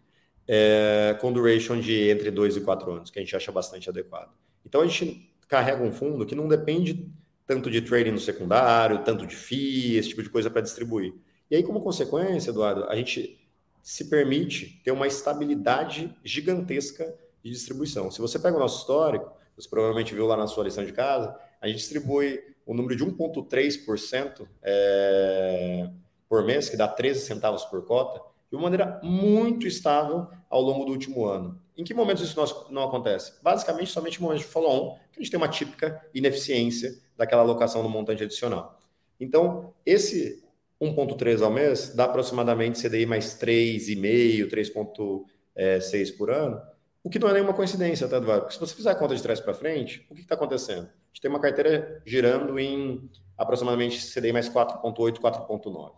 é, 0.48 1.16
com 1.20 1.32
duration 1.32 1.80
de 1.80 2.10
entre 2.10 2.30
2 2.30 2.56
e 2.56 2.60
4 2.60 2.90
anos, 2.90 3.10
que 3.10 3.18
a 3.18 3.22
gente 3.22 3.34
acha 3.34 3.50
bastante 3.50 3.88
adequado. 3.88 4.30
Então, 4.64 4.80
a 4.80 4.86
gente 4.86 5.32
carrega 5.48 5.82
um 5.82 5.92
fundo 5.92 6.26
que 6.26 6.34
não 6.34 6.48
depende 6.48 7.10
tanto 7.46 7.70
de 7.70 7.80
trading 7.80 8.10
no 8.10 8.18
secundário, 8.18 9.04
tanto 9.04 9.26
de 9.26 9.36
FII, 9.36 9.96
esse 9.96 10.08
tipo 10.10 10.22
de 10.22 10.28
coisa 10.28 10.50
para 10.50 10.60
distribuir. 10.60 11.14
E 11.50 11.56
aí, 11.56 11.62
como 11.62 11.80
consequência, 11.80 12.50
Eduardo, 12.50 12.84
a 12.84 12.96
gente 12.96 13.38
se 13.82 14.06
permite 14.06 14.80
ter 14.84 14.90
uma 14.90 15.06
estabilidade 15.06 16.12
gigantesca 16.24 17.14
de 17.42 17.50
distribuição. 17.52 18.10
Se 18.10 18.20
você 18.20 18.36
pega 18.36 18.56
o 18.56 18.60
nosso 18.60 18.80
histórico, 18.80 19.30
você 19.56 19.68
provavelmente 19.68 20.12
viu 20.12 20.26
lá 20.26 20.36
na 20.36 20.48
sua 20.48 20.64
lição 20.64 20.84
de 20.84 20.92
casa, 20.92 21.36
a 21.60 21.68
gente 21.68 21.78
distribui 21.78 22.42
o 22.66 22.72
um 22.72 22.76
número 22.76 22.96
de 22.96 23.04
1,3% 23.04 24.46
é, 24.60 25.88
por 26.28 26.44
mês, 26.44 26.68
que 26.68 26.76
dá 26.76 26.88
13 26.88 27.20
centavos 27.20 27.64
por 27.64 27.84
cota, 27.84 28.20
de 28.50 28.56
uma 28.56 28.64
maneira 28.64 29.00
muito 29.02 29.66
estável 29.66 30.28
ao 30.48 30.60
longo 30.60 30.84
do 30.84 30.92
último 30.92 31.24
ano. 31.26 31.60
Em 31.76 31.84
que 31.84 31.92
momentos 31.92 32.22
isso 32.22 32.70
não, 32.70 32.84
acontece? 32.84 33.34
Basicamente, 33.42 33.90
somente 33.90 34.20
momentos 34.20 34.44
de 34.44 34.50
follow-on, 34.50 34.94
que 35.12 35.20
a 35.20 35.22
gente 35.22 35.30
tem 35.30 35.38
uma 35.38 35.48
típica 35.48 36.02
ineficiência 36.14 36.98
daquela 37.16 37.42
alocação 37.42 37.82
no 37.82 37.88
montante 37.88 38.22
adicional. 38.22 38.78
Então, 39.20 39.74
esse 39.84 40.42
1,3 40.80 41.42
ao 41.42 41.50
mês 41.50 41.94
dá 41.94 42.04
aproximadamente 42.04 42.80
CDI 42.80 43.06
mais 43.06 43.38
3,5, 43.38 44.48
3,6 44.48 46.16
por 46.16 46.30
ano, 46.30 46.60
o 47.02 47.08
que 47.08 47.18
não 47.20 47.28
é 47.28 47.34
nenhuma 47.34 47.54
coincidência, 47.54 48.08
tá, 48.08 48.16
Eduardo? 48.16 48.42
Porque 48.42 48.54
se 48.54 48.60
você 48.60 48.74
fizer 48.74 48.90
a 48.90 48.94
conta 48.94 49.14
de 49.14 49.22
trás 49.22 49.38
para 49.38 49.54
frente, 49.54 50.04
o 50.10 50.14
que 50.14 50.22
está 50.22 50.34
acontecendo? 50.34 50.86
A 50.86 51.08
gente 51.12 51.20
tem 51.22 51.30
uma 51.30 51.38
carteira 51.38 52.02
girando 52.04 52.58
em 52.58 53.08
aproximadamente 53.38 54.12
CDI 54.12 54.32
mais 54.32 54.48
4,8, 54.48 55.18
4,9. 55.18 55.92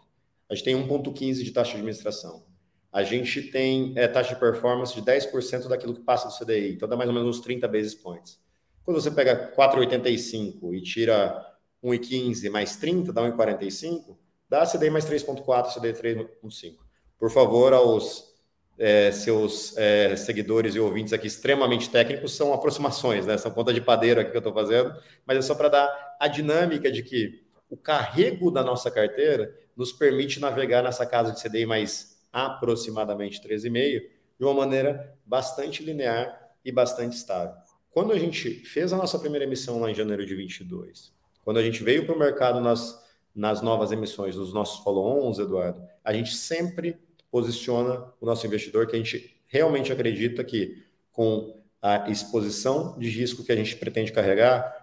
A 0.50 0.54
gente 0.54 0.64
tem 0.64 0.74
1,15 0.74 1.42
de 1.42 1.50
taxa 1.50 1.72
de 1.72 1.76
administração. 1.76 2.44
A 2.92 3.02
gente 3.02 3.42
tem 3.42 3.92
é, 3.96 4.08
taxa 4.08 4.34
de 4.34 4.40
performance 4.40 4.94
de 4.94 5.02
10% 5.02 5.68
daquilo 5.68 5.94
que 5.94 6.00
passa 6.00 6.28
do 6.28 6.44
CDI, 6.44 6.74
então 6.74 6.88
dá 6.88 6.96
mais 6.96 7.08
ou 7.08 7.14
menos 7.14 7.37
uns 7.37 7.42
30 7.42 7.68
basis 7.68 7.94
points. 7.94 8.40
Quando 8.82 9.00
você 9.00 9.11
pega 9.11 9.52
4,85 9.54 10.74
e 10.74 10.80
tira 10.80 11.44
1,15 11.84 12.50
mais 12.50 12.76
30, 12.76 13.12
dá 13.12 13.22
1,45, 13.22 14.16
Dá 14.48 14.64
CDI 14.64 14.88
mais 14.88 15.04
3.4, 15.04 15.74
CDI 15.74 15.92
3.5. 15.92 16.76
Por 17.18 17.30
favor, 17.30 17.74
aos 17.74 18.34
é, 18.78 19.12
seus 19.12 19.76
é, 19.76 20.16
seguidores 20.16 20.74
e 20.74 20.80
ouvintes 20.80 21.12
aqui 21.12 21.26
extremamente 21.26 21.90
técnicos, 21.90 22.34
são 22.34 22.54
aproximações, 22.54 23.26
né? 23.26 23.37
São 23.37 23.50
conta 23.50 23.74
de 23.74 23.80
padeiro 23.80 24.20
aqui 24.20 24.30
que 24.30 24.37
eu 24.37 24.40
estou 24.40 24.54
fazendo, 24.54 24.94
mas 25.26 25.37
é 25.37 25.42
só 25.42 25.54
para 25.54 25.68
dar 25.68 26.16
a 26.18 26.28
dinâmica 26.28 26.90
de 26.90 27.02
que 27.02 27.44
o 27.68 27.76
carrego 27.76 28.50
da 28.50 28.62
nossa 28.64 28.90
carteira 28.90 29.54
nos 29.78 29.92
permite 29.92 30.40
navegar 30.40 30.82
nessa 30.82 31.06
casa 31.06 31.32
de 31.32 31.40
CDI 31.40 31.64
mais 31.64 32.18
aproximadamente 32.32 33.40
13,5 33.40 34.02
de 34.38 34.44
uma 34.44 34.52
maneira 34.52 35.16
bastante 35.24 35.82
linear 35.82 36.50
e 36.64 36.70
bastante 36.70 37.16
estável. 37.16 37.54
Quando 37.90 38.12
a 38.12 38.18
gente 38.18 38.50
fez 38.50 38.92
a 38.92 38.96
nossa 38.96 39.18
primeira 39.18 39.44
emissão 39.44 39.80
lá 39.80 39.90
em 39.90 39.94
janeiro 39.94 40.26
de 40.26 40.34
22, 40.34 41.12
quando 41.44 41.58
a 41.58 41.62
gente 41.62 41.82
veio 41.82 42.04
para 42.04 42.14
o 42.14 42.18
mercado 42.18 42.60
nas 42.60 43.08
nas 43.38 43.62
novas 43.62 43.92
emissões, 43.92 44.34
nos 44.34 44.52
nossos 44.52 44.82
follow-ons, 44.82 45.38
Eduardo, 45.38 45.80
a 46.02 46.12
gente 46.12 46.34
sempre 46.34 46.98
posiciona 47.30 48.12
o 48.20 48.26
nosso 48.26 48.44
investidor 48.44 48.88
que 48.88 48.96
a 48.96 48.98
gente 48.98 49.40
realmente 49.46 49.92
acredita 49.92 50.42
que 50.42 50.84
com 51.12 51.56
a 51.80 52.10
exposição 52.10 52.98
de 52.98 53.08
risco 53.08 53.44
que 53.44 53.52
a 53.52 53.56
gente 53.56 53.76
pretende 53.76 54.10
carregar, 54.10 54.74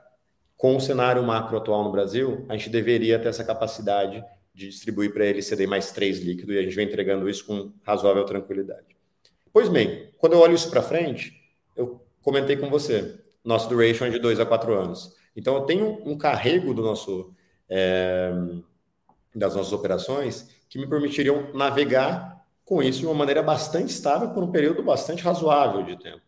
com 0.55 0.73
o 0.77 0.79
cenário 0.79 1.21
macro 1.21 1.57
atual 1.57 1.83
no 1.83 1.91
Brasil, 1.91 2.45
a 2.47 2.55
gente 2.55 2.69
deveria 2.69 3.19
ter 3.19 3.27
essa 3.27 3.43
capacidade 3.43 4.23
de 4.55 4.69
distribuir 4.69 5.13
para 5.13 5.25
ele 5.25 5.41
CD 5.41 5.67
mais 5.67 5.91
3 5.91 6.19
líquido 6.19 6.53
e 6.53 6.57
a 6.57 6.61
gente 6.61 6.75
vem 6.75 6.87
entregando 6.87 7.29
isso 7.29 7.45
com 7.45 7.73
razoável 7.83 8.23
tranquilidade. 8.23 8.95
Pois 9.51 9.67
bem, 9.67 10.09
quando 10.17 10.33
eu 10.33 10.39
olho 10.39 10.55
isso 10.55 10.69
para 10.69 10.81
frente, 10.81 11.33
eu 11.75 12.01
comentei 12.21 12.55
com 12.55 12.69
você, 12.69 13.19
nosso 13.43 13.67
duration 13.69 14.05
é 14.05 14.09
de 14.09 14.19
2 14.19 14.39
a 14.39 14.45
4 14.45 14.73
anos. 14.73 15.13
Então 15.35 15.55
eu 15.55 15.61
tenho 15.61 16.01
um 16.05 16.17
carrego 16.17 16.73
do 16.73 16.81
nosso 16.81 17.33
é, 17.69 18.31
das 19.35 19.53
nossas 19.53 19.73
operações 19.73 20.49
que 20.69 20.79
me 20.79 20.87
permitiriam 20.87 21.51
navegar 21.53 22.45
com 22.63 22.81
isso 22.81 22.99
de 22.99 23.05
uma 23.05 23.13
maneira 23.13 23.43
bastante 23.43 23.89
estável 23.89 24.29
por 24.29 24.43
um 24.43 24.51
período 24.51 24.81
bastante 24.81 25.21
razoável 25.21 25.83
de 25.83 26.01
tempo. 26.01 26.21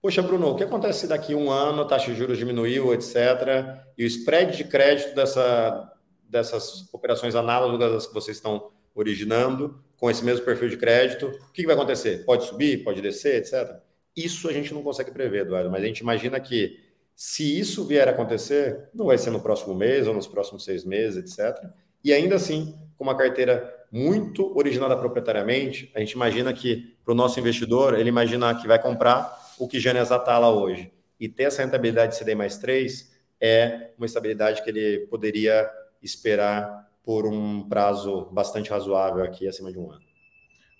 Poxa, 0.00 0.22
Bruno, 0.22 0.50
o 0.50 0.54
que 0.54 0.64
acontece 0.64 1.00
se 1.00 1.08
daqui 1.08 1.34
a 1.34 1.36
um 1.36 1.50
ano 1.50 1.82
a 1.82 1.84
taxa 1.84 2.12
de 2.12 2.18
juros 2.18 2.38
diminuiu, 2.38 2.94
etc., 2.94 3.84
e 3.98 4.04
o 4.04 4.06
spread 4.06 4.56
de 4.56 4.64
crédito 4.64 5.14
dessa, 5.14 5.92
dessas 6.28 6.92
operações 6.92 7.34
análogas 7.34 7.92
às 7.92 8.06
que 8.06 8.14
vocês 8.14 8.36
estão 8.36 8.70
originando, 8.94 9.82
com 9.96 10.10
esse 10.10 10.24
mesmo 10.24 10.44
perfil 10.44 10.68
de 10.68 10.76
crédito, 10.76 11.26
o 11.26 11.52
que 11.52 11.66
vai 11.66 11.74
acontecer? 11.74 12.24
Pode 12.24 12.44
subir, 12.44 12.84
pode 12.84 13.00
descer, 13.00 13.36
etc. 13.36 13.76
Isso 14.14 14.48
a 14.48 14.52
gente 14.52 14.72
não 14.72 14.82
consegue 14.82 15.10
prever, 15.10 15.42
Eduardo, 15.42 15.70
mas 15.70 15.82
a 15.82 15.86
gente 15.86 16.00
imagina 16.00 16.40
que 16.40 16.80
se 17.14 17.58
isso 17.58 17.84
vier 17.86 18.08
a 18.08 18.10
acontecer, 18.10 18.90
não 18.94 19.06
vai 19.06 19.16
ser 19.16 19.30
no 19.30 19.40
próximo 19.40 19.74
mês 19.74 20.06
ou 20.06 20.14
nos 20.14 20.26
próximos 20.26 20.64
seis 20.64 20.84
meses, 20.84 21.38
etc. 21.38 21.64
E 22.04 22.12
ainda 22.12 22.36
assim, 22.36 22.74
com 22.96 23.04
uma 23.04 23.16
carteira 23.16 23.74
muito 23.90 24.56
originada 24.56 24.96
proprietariamente, 24.96 25.90
a 25.94 26.00
gente 26.00 26.12
imagina 26.12 26.52
que 26.52 26.96
para 27.04 27.12
o 27.12 27.14
nosso 27.14 27.40
investidor, 27.40 27.98
ele 27.98 28.08
imagina 28.08 28.54
que 28.54 28.68
vai 28.68 28.80
comprar 28.80 29.34
o 29.58 29.66
que 29.66 29.80
Gênesis 29.80 30.10
está 30.10 30.38
lá 30.38 30.50
hoje. 30.50 30.92
E 31.18 31.28
ter 31.28 31.44
essa 31.44 31.62
rentabilidade 31.62 32.12
de 32.12 32.18
CD 32.18 32.34
mais 32.34 32.58
3 32.58 33.10
é 33.40 33.92
uma 33.96 34.06
estabilidade 34.06 34.62
que 34.62 34.68
ele 34.68 35.06
poderia 35.06 35.70
esperar 36.06 36.88
por 37.04 37.26
um 37.26 37.68
prazo 37.68 38.28
bastante 38.32 38.70
razoável 38.70 39.22
aqui, 39.22 39.46
acima 39.46 39.70
de 39.70 39.78
um 39.78 39.90
ano. 39.90 40.04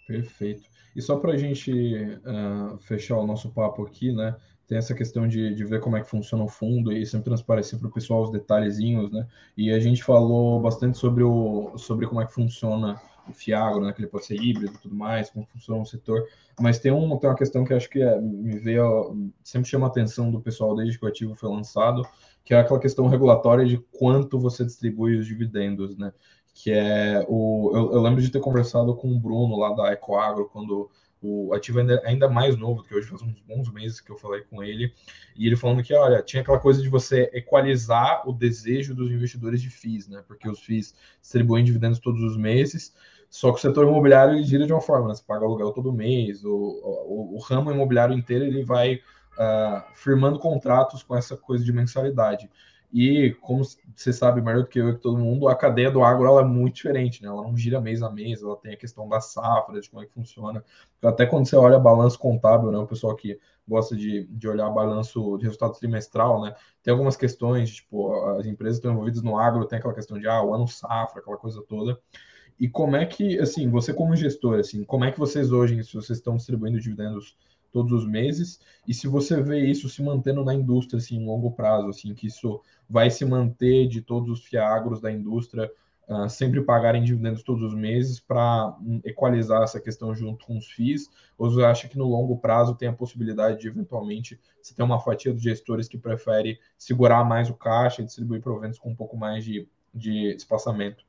Perfeito. 0.07 0.69
E 0.95 1.03
só 1.03 1.17
para 1.17 1.33
a 1.33 1.37
gente 1.37 1.73
uh, 1.73 2.79
fechar 2.79 3.19
o 3.19 3.27
nosso 3.27 3.51
papo 3.51 3.85
aqui, 3.85 4.12
né? 4.12 4.35
tem 4.67 4.79
essa 4.79 4.95
questão 4.95 5.29
de, 5.29 5.55
de 5.55 5.65
ver 5.65 5.81
como 5.81 5.97
é 5.97 6.03
que 6.03 6.11
funciona 6.11 6.43
o 6.43 6.49
fundo 6.49 6.93
e 6.93 7.07
sempre 7.07 7.27
transparecer 7.27 7.79
para 7.79 7.89
o 7.89 7.93
pessoal 7.93 8.23
os 8.25 8.31
detalhezinhos, 8.31 9.12
né? 9.12 9.27
E 9.57 9.71
a 9.71 9.79
gente 9.79 10.03
falou 10.03 10.61
bastante 10.61 10.99
sobre, 10.99 11.23
o, 11.23 11.79
sobre 11.79 12.07
como 12.07 12.21
é 12.21 12.27
que 12.27 12.33
funciona 12.33 13.01
o 13.29 13.33
Fiagro, 13.33 13.85
né, 13.85 13.93
que 13.93 14.01
ele 14.01 14.09
pode 14.09 14.25
ser 14.25 14.37
híbrido 14.37 14.75
e 14.75 14.79
tudo 14.79 14.95
mais, 14.95 15.31
como 15.31 15.47
funciona 15.47 15.83
o 15.83 15.87
setor. 15.87 16.25
Mas 16.61 16.79
tem, 16.79 16.93
um, 16.93 17.17
tem 17.17 17.29
uma 17.29 17.37
questão 17.37 17.65
que 17.65 17.75
acho 17.75 17.89
que 17.91 18.01
é, 18.01 18.21
me 18.21 18.59
veio, 18.59 19.31
sempre 19.43 19.69
chama 19.69 19.87
a 19.87 19.91
atenção 19.91 20.31
do 20.31 20.41
pessoal 20.41 20.77
desde 20.77 20.99
que 20.99 21.05
o 21.05 21.09
ativo 21.09 21.35
foi 21.35 21.51
lançado, 21.51 22.07
que 22.47 22.55
é 22.55 22.61
aquela 22.61 22.79
questão 22.79 23.09
regulatória 23.09 23.67
de 23.67 23.77
quanto 23.77 24.39
você 24.39 24.65
distribui 24.65 25.19
os 25.19 25.27
dividendos, 25.27 25.97
né? 25.99 26.13
Que 26.55 26.71
é 26.71 27.27
o. 27.29 27.73
Eu, 27.75 27.93
eu 27.95 28.01
lembro 28.01 28.23
de 28.23 28.31
ter 28.31 28.39
conversado 28.39 28.95
com 28.95 29.09
o 29.09 29.19
Bruno 29.19 29.59
lá 29.59 29.75
da 29.75 29.93
Ecoagro 29.93 30.49
quando 30.51 30.89
o 31.21 31.53
ativo 31.53 31.81
ainda, 31.81 32.01
ainda 32.05 32.29
mais 32.29 32.57
novo, 32.57 32.85
que 32.85 32.95
hoje 32.95 33.09
faz 33.09 33.21
uns 33.21 33.41
bons 33.41 33.73
meses 33.73 34.01
que 34.01 34.13
eu 34.13 34.17
falei 34.17 34.43
com 34.43 34.63
ele, 34.63 34.95
e 35.35 35.45
ele 35.45 35.57
falando 35.57 35.83
que, 35.83 35.93
olha, 35.93 36.23
tinha 36.23 36.41
aquela 36.41 36.61
coisa 36.61 36.81
de 36.81 36.89
você 36.89 37.29
equalizar 37.35 38.23
o 38.29 38.33
desejo 38.33 38.95
dos 38.95 39.11
investidores 39.11 39.61
de 39.61 39.69
FIIs, 39.69 40.07
né? 40.07 40.23
Porque 40.29 40.49
os 40.49 40.61
FIIs 40.61 40.95
distribuem 41.21 41.65
dividendos 41.65 41.99
todos 41.99 42.23
os 42.23 42.37
meses, 42.37 42.95
só 43.29 43.51
que 43.51 43.59
o 43.59 43.61
setor 43.61 43.89
imobiliário 43.89 44.35
ele 44.35 44.45
gira 44.45 44.67
de 44.67 44.73
uma 44.73 44.81
forma, 44.81 45.09
né? 45.09 45.15
Você 45.15 45.25
paga 45.27 45.45
aluguel 45.45 45.73
todo 45.73 45.93
mês, 45.93 46.45
o, 46.45 46.55
o, 46.55 47.35
o 47.35 47.39
ramo 47.41 47.73
imobiliário 47.73 48.17
inteiro 48.17 48.45
ele 48.45 48.63
vai 48.63 49.01
uh, 49.38 49.83
firmando 49.94 50.38
contratos 50.38 51.03
com 51.03 51.16
essa 51.16 51.37
coisa 51.37 51.64
de 51.64 51.72
mensalidade. 51.72 52.51
E 52.92 53.37
como 53.40 53.62
você 53.94 54.12
sabe 54.12 54.40
melhor 54.40 54.62
do 54.62 54.68
que 54.68 54.79
eu 54.79 54.90
e 54.90 54.99
todo 54.99 55.18
mundo, 55.18 55.49
a 55.49 55.57
cadeia 55.57 55.90
do 55.90 56.03
agro 56.03 56.27
ela 56.27 56.40
é 56.42 56.44
muito 56.44 56.77
diferente, 56.77 57.22
né? 57.22 57.29
Ela 57.29 57.42
não 57.42 57.57
gira 57.57 57.81
mês 57.81 58.03
a 58.03 58.11
mês, 58.11 58.42
ela 58.42 58.57
tem 58.57 58.72
a 58.72 58.77
questão 58.77 59.09
da 59.09 59.20
safra, 59.20 59.81
de 59.81 59.90
como 59.90 60.03
é 60.03 60.07
que 60.07 60.12
funciona. 60.12 60.64
Até 61.03 61.27
quando 61.27 61.46
você 61.46 61.57
olha 61.57 61.79
balanço 61.79 62.18
contábil, 62.18 62.70
né? 62.70 62.79
O 62.79 62.87
pessoal 62.87 63.14
que 63.14 63.38
gosta 63.68 63.96
de, 63.96 64.25
de 64.29 64.49
olhar 64.49 64.70
balanço 64.70 65.37
de 65.37 65.44
resultado 65.44 65.75
trimestral, 65.79 66.40
né? 66.40 66.55
Tem 66.83 66.92
algumas 66.92 67.16
questões, 67.16 67.70
tipo, 67.75 68.14
as 68.38 68.46
empresas 68.46 68.79
estão 68.79 68.92
envolvidas 68.92 69.22
no 69.22 69.37
agro, 69.37 69.66
tem 69.66 69.79
aquela 69.79 69.94
questão 69.94 70.18
de 70.18 70.29
ah, 70.29 70.42
o 70.42 70.55
ano 70.55 70.68
safra, 70.68 71.20
aquela 71.20 71.37
coisa 71.37 71.62
toda. 71.68 71.99
E 72.59 72.68
como 72.68 72.96
é 72.96 73.05
que, 73.05 73.38
assim, 73.38 73.68
você 73.68 73.92
como 73.92 74.16
gestor, 74.16 74.59
assim, 74.59 74.85
como 74.85 75.05
é 75.05 75.12
que 75.12 75.18
vocês 75.18 75.53
hoje, 75.53 75.83
se 75.85 75.92
vocês 75.92 76.18
estão 76.18 76.37
distribuindo 76.37 76.81
dividendos 76.81 77.37
todos 77.77 77.93
os 77.93 78.09
meses, 78.09 78.59
e 78.89 78.95
se 78.95 79.07
você 79.07 79.43
vê 79.43 79.61
isso 79.67 79.87
se 79.87 80.03
mantendo 80.03 80.43
na 80.43 80.55
indústria, 80.55 80.97
assim, 80.97 81.17
em 81.17 81.27
longo 81.27 81.51
prazo, 81.51 81.91
assim, 81.91 82.15
que 82.15 82.27
isso 82.27 82.62
vai 82.89 83.11
se 83.11 83.23
manter 83.23 83.87
de 83.87 84.01
todos 84.01 84.31
os 84.31 84.43
fiagros 84.47 84.99
da 84.99 85.12
indústria 85.12 85.71
uh, 86.09 86.27
sempre 86.27 86.62
pagarem 86.62 87.05
dividendos 87.05 87.43
todos 87.43 87.62
os 87.62 87.75
meses 87.75 88.19
para 88.19 88.75
um, 88.81 88.99
equalizar 89.05 89.62
essa 89.62 89.79
questão 89.79 90.15
junto 90.15 90.47
com 90.47 90.57
os 90.57 90.71
FIIs, 90.73 91.11
ou 91.37 91.51
você 91.51 91.62
acha 91.65 91.87
que 91.87 91.99
no 91.99 92.09
longo 92.09 92.39
prazo 92.39 92.75
tem 92.75 92.89
a 92.89 92.95
possibilidade 92.95 93.61
de, 93.61 93.69
eventualmente, 93.69 94.41
você 94.62 94.75
ter 94.75 94.83
uma 94.83 94.99
fatia 94.99 95.35
dos 95.35 95.43
gestores 95.43 95.87
que 95.87 95.99
prefere 95.99 96.59
segurar 96.79 97.25
mais 97.25 97.51
o 97.51 97.55
caixa 97.55 98.01
e 98.01 98.07
distribuir 98.07 98.41
proventos 98.41 98.79
com 98.79 98.89
um 98.89 98.97
pouco 98.97 99.19
mais 99.19 99.45
de, 99.45 99.69
de 99.93 100.35
espaçamento? 100.35 101.06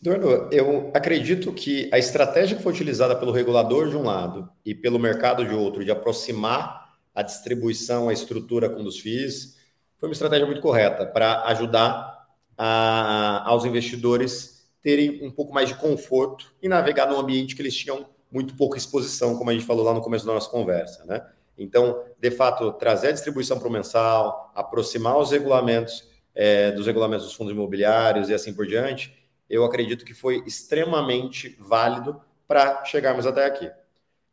Eduardo, 0.00 0.48
eu 0.52 0.90
acredito 0.94 1.52
que 1.52 1.88
a 1.92 1.98
estratégia 1.98 2.56
que 2.56 2.62
foi 2.62 2.72
utilizada 2.72 3.16
pelo 3.16 3.32
regulador 3.32 3.88
de 3.88 3.96
um 3.96 4.02
lado 4.02 4.48
e 4.64 4.74
pelo 4.74 4.98
mercado 4.98 5.44
de 5.44 5.54
outro, 5.54 5.84
de 5.84 5.90
aproximar 5.90 6.94
a 7.14 7.22
distribuição, 7.22 8.08
a 8.08 8.12
estrutura 8.12 8.68
com 8.68 8.82
os 8.82 9.00
FIIs, 9.00 9.56
foi 9.98 10.08
uma 10.08 10.12
estratégia 10.12 10.44
muito 10.44 10.60
correta 10.60 11.06
para 11.06 11.44
ajudar 11.46 12.26
a, 12.56 13.48
aos 13.48 13.64
investidores 13.64 14.68
terem 14.82 15.24
um 15.24 15.30
pouco 15.30 15.52
mais 15.52 15.68
de 15.68 15.74
conforto 15.74 16.54
e 16.62 16.68
navegar 16.68 17.06
num 17.06 17.18
ambiente 17.18 17.56
que 17.56 17.62
eles 17.62 17.74
tinham 17.74 18.06
muito 18.30 18.54
pouca 18.54 18.76
exposição, 18.76 19.36
como 19.36 19.50
a 19.50 19.52
gente 19.52 19.64
falou 19.64 19.84
lá 19.84 19.94
no 19.94 20.02
começo 20.02 20.26
da 20.26 20.34
nossa 20.34 20.50
conversa, 20.50 21.04
né? 21.06 21.26
Então, 21.58 22.04
de 22.20 22.30
fato, 22.30 22.70
trazer 22.72 23.08
a 23.08 23.12
distribuição 23.12 23.58
para 23.58 23.66
o 23.66 23.70
mensal, 23.70 24.52
aproximar 24.54 25.16
os 25.16 25.30
regulamentos 25.30 26.04
é, 26.34 26.70
dos 26.70 26.86
regulamentos 26.86 27.24
dos 27.24 27.34
fundos 27.34 27.54
imobiliários 27.54 28.28
e 28.28 28.34
assim 28.34 28.52
por 28.52 28.66
diante, 28.66 29.12
eu 29.48 29.64
acredito 29.64 30.04
que 30.04 30.14
foi 30.14 30.42
extremamente 30.46 31.56
válido 31.58 32.20
para 32.46 32.84
chegarmos 32.84 33.26
até 33.26 33.44
aqui. 33.44 33.70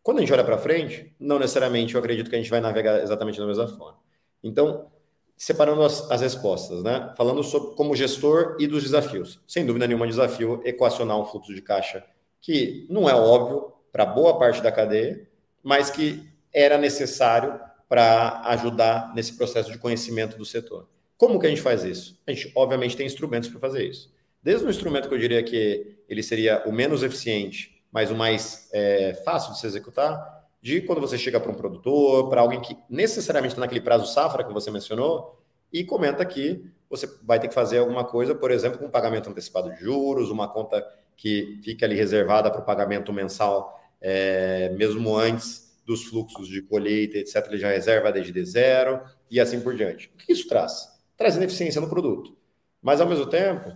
Quando 0.01 0.17
a 0.17 0.21
gente 0.21 0.33
olha 0.33 0.43
para 0.43 0.57
frente, 0.57 1.15
não 1.19 1.39
necessariamente 1.39 1.95
eu 1.95 1.99
acredito 1.99 2.29
que 2.29 2.35
a 2.35 2.39
gente 2.39 2.49
vai 2.49 2.59
navegar 2.59 3.01
exatamente 3.01 3.39
da 3.39 3.45
mesma 3.45 3.67
forma. 3.67 3.97
Então, 4.43 4.91
separando 5.37 5.83
as, 5.83 6.09
as 6.11 6.21
respostas, 6.21 6.83
né? 6.83 7.13
Falando 7.17 7.43
sobre 7.43 7.75
como 7.75 7.95
gestor 7.95 8.57
e 8.59 8.67
dos 8.67 8.83
desafios. 8.83 9.39
Sem 9.47 9.65
dúvida 9.65 9.87
nenhuma, 9.87 10.07
desafio 10.07 10.61
equacionar 10.65 11.17
um 11.17 11.25
fluxo 11.25 11.53
de 11.53 11.61
caixa 11.61 12.03
que 12.41 12.85
não 12.89 13.09
é 13.09 13.15
óbvio 13.15 13.71
para 13.91 14.05
boa 14.05 14.37
parte 14.37 14.61
da 14.61 14.71
cadeia, 14.71 15.27
mas 15.63 15.89
que 15.89 16.27
era 16.51 16.77
necessário 16.77 17.59
para 17.87 18.41
ajudar 18.45 19.13
nesse 19.15 19.37
processo 19.37 19.71
de 19.71 19.77
conhecimento 19.77 20.37
do 20.37 20.45
setor. 20.45 20.87
Como 21.15 21.39
que 21.39 21.45
a 21.45 21.49
gente 21.49 21.61
faz 21.61 21.83
isso? 21.83 22.19
A 22.27 22.31
gente, 22.31 22.51
obviamente, 22.55 22.97
tem 22.97 23.05
instrumentos 23.05 23.47
para 23.47 23.59
fazer 23.59 23.85
isso. 23.85 24.11
Desde 24.43 24.65
um 24.65 24.69
instrumento 24.69 25.07
que 25.07 25.13
eu 25.13 25.19
diria 25.19 25.41
que 25.41 25.97
ele 26.09 26.21
seria 26.21 26.63
o 26.65 26.71
menos 26.71 27.01
eficiente, 27.01 27.81
mas 27.91 28.11
o 28.11 28.15
mais 28.15 28.69
é, 28.73 29.13
fácil 29.23 29.53
de 29.53 29.59
se 29.59 29.67
executar, 29.67 30.43
de 30.61 30.81
quando 30.81 30.99
você 30.99 31.17
chega 31.17 31.39
para 31.39 31.51
um 31.51 31.55
produtor, 31.55 32.29
para 32.29 32.41
alguém 32.41 32.59
que 32.59 32.77
necessariamente 32.89 33.53
está 33.53 33.61
naquele 33.61 33.81
prazo 33.81 34.05
safra 34.11 34.43
que 34.43 34.53
você 34.53 34.69
mencionou, 34.69 35.39
e 35.71 35.83
comenta 35.83 36.25
que 36.25 36.69
você 36.89 37.09
vai 37.23 37.39
ter 37.39 37.47
que 37.47 37.53
fazer 37.53 37.79
alguma 37.79 38.03
coisa, 38.03 38.35
por 38.35 38.51
exemplo, 38.51 38.77
com 38.77 38.85
um 38.85 38.91
pagamento 38.91 39.29
antecipado 39.29 39.71
de 39.71 39.77
juros, 39.77 40.29
uma 40.29 40.47
conta 40.47 40.85
que 41.15 41.59
fica 41.63 41.85
ali 41.85 41.95
reservada 41.95 42.51
para 42.51 42.61
o 42.61 42.65
pagamento 42.65 43.11
mensal, 43.13 43.79
é, 44.01 44.69
mesmo 44.69 45.15
antes 45.17 45.73
dos 45.85 46.03
fluxos 46.05 46.47
de 46.47 46.61
colheita, 46.61 47.17
etc., 47.17 47.45
ele 47.47 47.57
já 47.57 47.69
reserva 47.69 48.11
desde 48.11 48.31
D 48.31 48.45
zero 48.45 49.01
e 49.29 49.39
assim 49.39 49.59
por 49.59 49.75
diante. 49.75 50.11
O 50.13 50.17
que 50.17 50.31
isso 50.31 50.47
traz? 50.47 50.89
Traz 51.17 51.35
ineficiência 51.35 51.81
no 51.81 51.89
produto. 51.89 52.35
Mas, 52.81 53.01
ao 53.01 53.07
mesmo 53.07 53.25
tempo, 53.25 53.73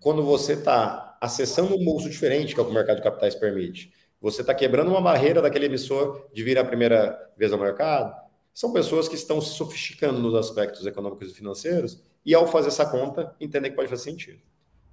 quando 0.00 0.22
você 0.24 0.54
está 0.54 1.16
acessando 1.20 1.74
um 1.74 1.84
bolso 1.84 2.08
diferente, 2.08 2.54
que 2.54 2.60
é 2.60 2.62
o 2.62 2.66
que 2.66 2.72
o 2.72 2.74
mercado 2.74 2.96
de 2.96 3.02
capitais 3.02 3.34
permite, 3.34 3.92
você 4.20 4.40
está 4.40 4.54
quebrando 4.54 4.90
uma 4.90 5.00
barreira 5.00 5.42
daquele 5.42 5.66
emissor 5.66 6.28
de 6.32 6.42
vir 6.42 6.58
a 6.58 6.64
primeira 6.64 7.18
vez 7.36 7.52
ao 7.52 7.58
mercado, 7.58 8.14
são 8.54 8.72
pessoas 8.72 9.08
que 9.08 9.14
estão 9.14 9.40
se 9.40 9.50
sofisticando 9.54 10.20
nos 10.20 10.34
aspectos 10.34 10.86
econômicos 10.86 11.30
e 11.30 11.34
financeiros 11.34 12.02
e, 12.24 12.34
ao 12.34 12.46
fazer 12.46 12.68
essa 12.68 12.86
conta, 12.86 13.34
entendem 13.40 13.70
que 13.70 13.76
pode 13.76 13.88
fazer 13.88 14.04
sentido. 14.04 14.40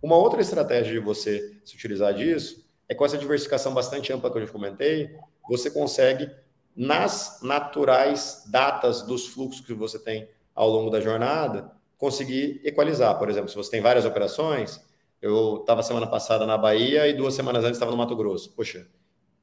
Uma 0.01 0.15
outra 0.15 0.41
estratégia 0.41 0.93
de 0.93 0.99
você 0.99 1.59
se 1.65 1.75
utilizar 1.75 2.13
disso 2.13 2.65
é 2.87 2.95
com 2.95 3.05
essa 3.05 3.17
diversificação 3.17 3.73
bastante 3.73 4.11
ampla 4.13 4.31
que 4.31 4.37
eu 4.37 4.45
já 4.45 4.51
comentei, 4.51 5.15
você 5.47 5.69
consegue, 5.69 6.31
nas 6.75 7.39
naturais 7.43 8.45
datas 8.49 9.01
dos 9.01 9.27
fluxos 9.27 9.61
que 9.61 9.73
você 9.73 9.99
tem 9.99 10.29
ao 10.55 10.69
longo 10.69 10.89
da 10.89 11.01
jornada, 11.01 11.71
conseguir 11.99 12.61
equalizar. 12.63 13.19
Por 13.19 13.29
exemplo, 13.29 13.49
se 13.49 13.55
você 13.55 13.69
tem 13.69 13.81
várias 13.81 14.05
operações, 14.05 14.83
eu 15.21 15.57
estava 15.57 15.83
semana 15.83 16.07
passada 16.07 16.47
na 16.47 16.57
Bahia 16.57 17.07
e 17.07 17.13
duas 17.13 17.35
semanas 17.35 17.63
antes 17.63 17.75
estava 17.75 17.91
no 17.91 17.97
Mato 17.97 18.15
Grosso. 18.15 18.55
Poxa, 18.55 18.87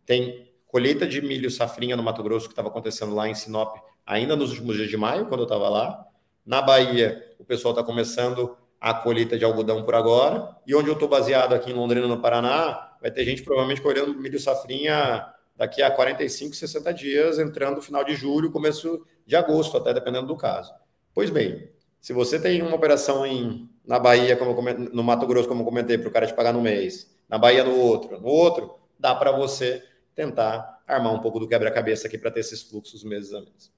tem 0.04 0.50
colheita 0.66 1.06
de 1.06 1.20
milho 1.20 1.50
safrinha 1.50 1.96
no 1.96 2.02
Mato 2.02 2.22
Grosso 2.22 2.46
que 2.46 2.52
estava 2.52 2.68
acontecendo 2.68 3.14
lá 3.14 3.28
em 3.28 3.34
Sinop 3.34 3.76
ainda 4.04 4.34
nos 4.34 4.50
últimos 4.50 4.76
dias 4.76 4.88
de 4.88 4.96
maio, 4.96 5.26
quando 5.26 5.40
eu 5.40 5.46
estava 5.46 5.68
lá. 5.68 6.06
Na 6.44 6.62
Bahia, 6.62 7.34
o 7.38 7.44
pessoal 7.44 7.72
está 7.72 7.84
começando 7.84 8.56
a 8.80 8.94
colheita 8.94 9.36
de 9.36 9.44
algodão 9.44 9.84
por 9.84 9.94
agora. 9.94 10.56
E 10.66 10.74
onde 10.74 10.88
eu 10.88 10.94
estou 10.94 11.08
baseado 11.08 11.54
aqui 11.54 11.70
em 11.70 11.74
Londrina, 11.74 12.06
no 12.06 12.22
Paraná, 12.22 12.96
vai 13.02 13.10
ter 13.10 13.24
gente 13.24 13.42
provavelmente 13.42 13.82
colhendo 13.82 14.14
milho 14.14 14.40
safrinha 14.40 15.26
daqui 15.54 15.82
a 15.82 15.90
45, 15.90 16.54
60 16.54 16.94
dias, 16.94 17.38
entrando 17.38 17.76
no 17.76 17.82
final 17.82 18.02
de 18.02 18.14
julho, 18.14 18.50
começo 18.50 19.04
de 19.26 19.36
agosto, 19.36 19.76
até 19.76 19.92
dependendo 19.92 20.26
do 20.26 20.36
caso. 20.36 20.72
Pois 21.12 21.30
bem, 21.30 21.68
se 22.06 22.12
você 22.12 22.38
tem 22.38 22.62
uma 22.62 22.76
operação 22.76 23.26
em, 23.26 23.68
na 23.84 23.98
Bahia, 23.98 24.36
como 24.36 24.54
no 24.92 25.02
Mato 25.02 25.26
Grosso, 25.26 25.48
como 25.48 25.62
eu 25.62 25.64
comentei, 25.64 25.98
para 25.98 26.08
o 26.08 26.12
cara 26.12 26.24
te 26.24 26.32
pagar 26.32 26.52
no 26.52 26.62
mês, 26.62 27.12
na 27.28 27.36
Bahia 27.36 27.64
no 27.64 27.76
outro, 27.76 28.20
no 28.20 28.28
outro, 28.28 28.78
dá 28.96 29.12
para 29.12 29.32
você 29.32 29.82
tentar 30.14 30.84
armar 30.86 31.12
um 31.12 31.18
pouco 31.18 31.40
do 31.40 31.48
quebra-cabeça 31.48 32.06
aqui 32.06 32.16
para 32.16 32.30
ter 32.30 32.38
esses 32.38 32.62
fluxos 32.62 33.02
meses 33.02 33.34
a 33.34 33.40
mês. 33.40 33.72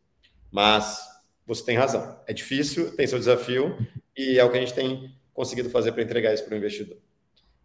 Mas 0.50 1.08
você 1.46 1.64
tem 1.64 1.78
razão. 1.78 2.20
É 2.26 2.34
difícil, 2.34 2.94
tem 2.94 3.06
seu 3.06 3.18
desafio 3.18 3.78
e 4.14 4.38
é 4.38 4.44
o 4.44 4.50
que 4.50 4.58
a 4.58 4.60
gente 4.60 4.74
tem 4.74 5.10
conseguido 5.32 5.70
fazer 5.70 5.92
para 5.92 6.02
entregar 6.02 6.34
isso 6.34 6.44
para 6.44 6.52
o 6.52 6.58
investidor. 6.58 6.98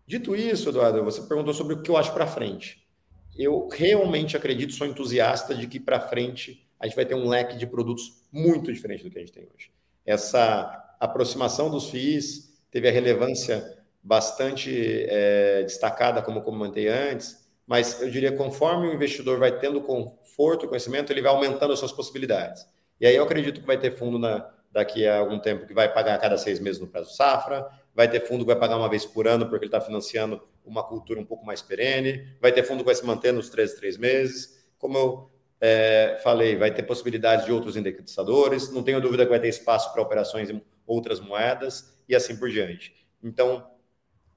Dito 0.07 0.33
isso, 0.33 0.69
Eduardo, 0.69 1.03
você 1.03 1.23
perguntou 1.23 1.53
sobre 1.53 1.73
o 1.73 1.81
que 1.81 1.91
eu 1.91 1.97
acho 1.97 2.13
para 2.13 2.25
frente. 2.25 2.87
Eu 3.37 3.67
realmente 3.67 4.37
acredito, 4.37 4.71
sou 4.71 4.87
entusiasta 4.87 5.53
de 5.53 5.67
que 5.67 5.77
para 5.77 5.99
frente 5.99 6.65
a 6.79 6.87
gente 6.87 6.95
vai 6.95 7.05
ter 7.05 7.15
um 7.15 7.27
leque 7.27 7.57
de 7.57 7.67
produtos 7.67 8.23
muito 8.31 8.71
diferente 8.71 9.03
do 9.03 9.09
que 9.09 9.17
a 9.17 9.21
gente 9.21 9.33
tem 9.33 9.43
hoje 9.43 9.73
essa 10.05 10.95
aproximação 10.99 11.69
dos 11.69 11.89
FIIs 11.89 12.53
teve 12.71 12.87
a 12.87 12.91
relevância 12.91 13.77
bastante 14.01 15.05
é, 15.07 15.63
destacada, 15.63 16.21
como 16.21 16.41
comentei 16.41 16.87
antes, 16.87 17.43
mas 17.65 18.01
eu 18.01 18.09
diria 18.09 18.31
conforme 18.31 18.87
o 18.87 18.93
investidor 18.93 19.39
vai 19.39 19.57
tendo 19.57 19.81
conforto, 19.81 20.67
conhecimento, 20.67 21.11
ele 21.11 21.21
vai 21.21 21.31
aumentando 21.31 21.71
as 21.71 21.79
suas 21.79 21.91
possibilidades. 21.91 22.65
E 22.99 23.05
aí 23.05 23.15
eu 23.15 23.23
acredito 23.23 23.61
que 23.61 23.67
vai 23.67 23.77
ter 23.77 23.91
fundo 23.91 24.19
na, 24.19 24.49
daqui 24.71 25.07
a 25.07 25.19
algum 25.19 25.39
tempo 25.39 25.65
que 25.65 25.73
vai 25.73 25.91
pagar 25.91 26.15
a 26.15 26.17
cada 26.17 26.37
seis 26.37 26.59
meses 26.59 26.81
no 26.81 26.87
prazo 26.87 27.15
safra, 27.15 27.65
vai 27.95 28.09
ter 28.09 28.21
fundo 28.21 28.39
que 28.43 28.51
vai 28.51 28.59
pagar 28.59 28.77
uma 28.77 28.89
vez 28.89 29.05
por 29.05 29.27
ano 29.27 29.45
porque 29.45 29.65
ele 29.65 29.69
está 29.69 29.79
financiando 29.79 30.41
uma 30.65 30.83
cultura 30.83 31.19
um 31.19 31.25
pouco 31.25 31.45
mais 31.45 31.61
perene, 31.61 32.27
vai 32.41 32.51
ter 32.51 32.63
fundo 32.63 32.79
que 32.79 32.85
vai 32.85 32.95
se 32.95 33.05
manter 33.05 33.31
nos 33.31 33.49
três, 33.49 33.73
três 33.73 33.97
meses. 33.97 34.65
Como 34.77 34.97
eu 34.97 35.31
é, 35.65 36.19
falei, 36.21 36.57
vai 36.57 36.73
ter 36.73 36.83
possibilidades 36.83 37.45
de 37.45 37.51
outros 37.53 37.77
indexadores, 37.77 38.69
não 38.69 38.83
tenho 38.83 38.99
dúvida 38.99 39.23
que 39.23 39.29
vai 39.29 39.39
ter 39.39 39.47
espaço 39.47 39.93
para 39.93 40.01
operações 40.01 40.49
em 40.49 40.61
outras 40.85 41.21
moedas 41.21 42.03
e 42.07 42.13
assim 42.13 42.35
por 42.35 42.49
diante. 42.49 42.93
Então, 43.23 43.65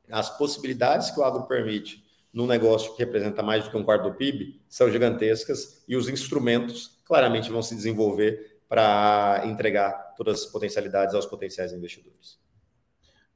as 0.09 0.39
possibilidades 0.39 1.11
que 1.11 1.19
o 1.19 1.25
agro 1.25 1.49
permite 1.49 2.07
num 2.33 2.47
negócio 2.47 2.93
que 2.95 3.03
representa 3.03 3.43
mais 3.43 3.65
do 3.65 3.71
que 3.71 3.77
um 3.77 3.83
quarto 3.83 4.09
do 4.09 4.15
PIB, 4.15 4.61
são 4.69 4.89
gigantescas 4.89 5.83
e 5.89 5.97
os 5.97 6.09
instrumentos 6.09 7.01
claramente 7.05 7.51
vão 7.51 7.61
se 7.61 7.75
desenvolver 7.75 8.61
para 8.69 9.43
entregar 9.47 10.15
todas 10.17 10.43
as 10.43 10.47
potencialidades 10.47 11.13
aos 11.13 11.27
potenciais 11.27 11.73
investidores. 11.73 12.39